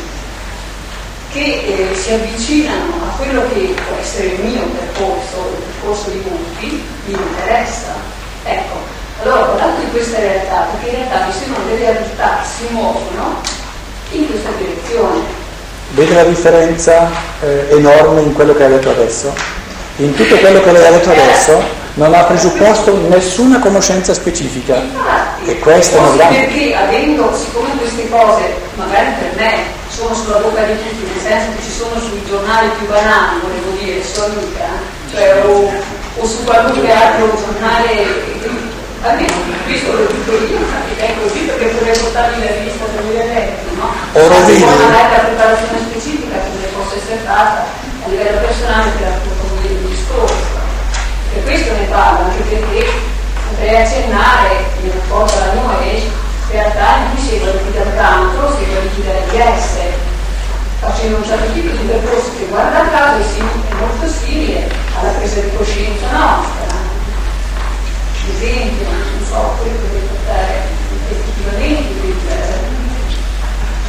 che 1.34 1.89
eh, 1.91 1.95
si 1.95 2.13
avvicinano 2.13 2.93
a 3.04 3.15
quello 3.17 3.41
che 3.54 3.73
può 3.73 3.97
essere 3.99 4.28
il 4.28 4.39
mio 4.41 4.62
percorso, 4.63 5.58
il 5.58 5.63
percorso 5.65 6.10
di 6.12 6.23
molti, 6.30 6.84
mi 7.06 7.13
interessa. 7.13 7.93
Ecco, 8.43 8.78
allora 9.21 9.45
guardate 9.45 9.82
in 9.82 9.91
questa 9.91 10.19
realtà, 10.19 10.67
perché 10.71 10.95
in 10.95 11.04
realtà 11.04 11.26
mi 11.26 11.34
sembrano 11.34 11.65
delle 11.69 11.91
realtà 11.91 12.39
che 12.41 12.47
si 12.47 12.73
muovono 12.73 13.41
in 14.12 14.28
questa 14.28 14.49
direzione. 14.58 15.41
Vede 15.91 16.13
la 16.13 16.23
differenza 16.23 17.10
eh, 17.41 17.67
enorme 17.71 18.21
in 18.21 18.34
quello 18.34 18.56
che 18.56 18.63
ha 18.63 18.69
detto 18.69 18.89
adesso? 18.89 19.34
In 19.97 20.13
tutto 20.15 20.38
quello 20.38 20.62
che 20.62 20.71
lei 20.71 20.88
ha 20.88 20.91
detto 20.91 21.12
adesso 21.12 21.82
non 21.95 22.13
ha 22.13 22.23
presupposto 22.23 23.08
nessuna 23.08 23.60
conoscenza 23.60 24.13
specifica. 24.13 24.82
E 25.45 25.60
questo 25.60 25.97
è 25.97 25.99
forse 25.99 26.17
grande- 26.17 26.38
perché 26.45 26.75
avendo, 26.75 27.36
siccome 27.36 27.69
queste 27.77 28.10
cose, 28.10 28.56
magari 28.75 29.12
per 29.19 29.32
me, 29.36 29.51
sono 29.89 30.13
sulla 30.15 30.38
bocca 30.38 30.63
di 30.63 30.73
tutti, 30.77 31.06
nel 31.06 31.21
senso 31.21 31.51
che 31.56 31.63
ci 31.63 31.71
sono 31.71 31.99
sui 31.99 32.23
giornali 32.27 32.69
più 32.77 32.88
banali, 32.88 33.39
volevo 33.41 33.69
dire, 33.77 34.01
su 34.03 34.21
Amica, 34.21 34.69
cioè, 35.12 35.43
o, 35.45 35.69
o 36.17 36.25
su 36.25 36.43
qualunque 36.43 36.89
altro 36.91 37.29
giornale, 37.38 38.41
almeno 39.03 39.34
questo 39.65 39.91
lo 39.91 40.06
dico 40.08 40.32
io, 40.32 40.58
è 40.97 41.13
così 41.21 41.39
perché 41.45 41.71
vorrei 41.77 41.97
portarvi 41.97 42.39
la 42.39 42.51
rivista 42.56 42.86
degli 42.95 43.15
eventi, 43.15 43.75
no? 43.75 43.91
O 44.13 44.27
Rovini. 44.27 44.63
Ma 44.63 44.75
magari 44.75 45.12
la 45.12 45.23
preparazione 45.27 45.79
specifica 45.91 46.36
che 46.39 46.49
ne 46.58 46.67
possa 46.73 46.95
essere 46.95 47.19
fatta 47.25 47.65
a 48.06 48.10
livello 48.10 48.39
personale 48.39 48.91
per 48.97 49.08
discorso. 49.08 49.33
Questo 51.43 51.73
ne 51.73 51.86
parlo, 51.89 52.25
anche 52.25 52.41
perché 52.43 52.89
potrei 53.49 53.75
accennare 53.82 54.65
in 54.82 54.91
rapporto 54.91 55.34
alla 55.38 55.79
Age 55.79 56.23
realtà 56.53 56.97
in 56.97 57.12
cui 57.12 57.21
si 57.21 57.36
evoluti 57.36 57.71
dal 57.73 57.95
tanto, 57.95 58.56
si 58.56 58.63
evoluti 58.63 59.03
dall'IS, 59.03 59.65
facendo 60.79 61.17
un 61.17 61.25
certo 61.25 61.51
tipo 61.53 61.69
di 61.75 61.84
percorso 61.88 62.29
che 62.38 62.45
guarda 62.45 62.89
caso 62.91 63.23
è, 63.23 63.39
è 63.39 63.73
molto 63.79 64.08
simile 64.08 64.69
alla 64.99 65.10
presa 65.10 65.39
di 65.41 65.56
coscienza 65.56 66.06
nostra. 66.12 66.71
Ad 68.23 68.29
esempio, 68.36 68.86
non 68.88 69.25
so, 69.27 69.56
poi 69.58 69.69
potete 69.69 70.06
portare 70.06 70.62
effettivamente 71.10 71.93
del- 72.01 72.71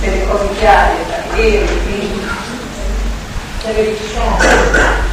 delle 0.00 0.26
cose 0.26 0.48
chiare 0.58 0.94
da 1.08 1.34
vedere, 1.36 1.66
quindi 1.84 2.26
da 3.62 3.72
verificare. 3.72 5.03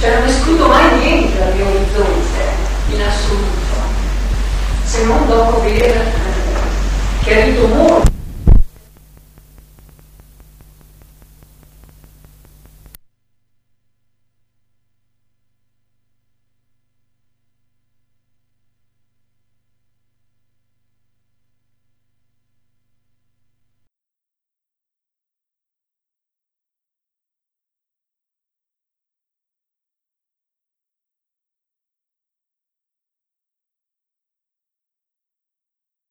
Cioè 0.00 0.14
non 0.18 0.26
escludo 0.26 0.66
mai 0.66 0.98
niente 0.98 1.38
dal 1.38 1.54
mio 1.54 1.66
orizzonte, 1.66 2.42
in 2.88 3.02
assoluto, 3.02 3.76
se 4.82 5.04
non 5.04 5.26
dopo 5.28 5.60
aver 5.60 5.94
eh, 5.94 7.22
chiarito 7.22 7.66
molto 7.66 8.09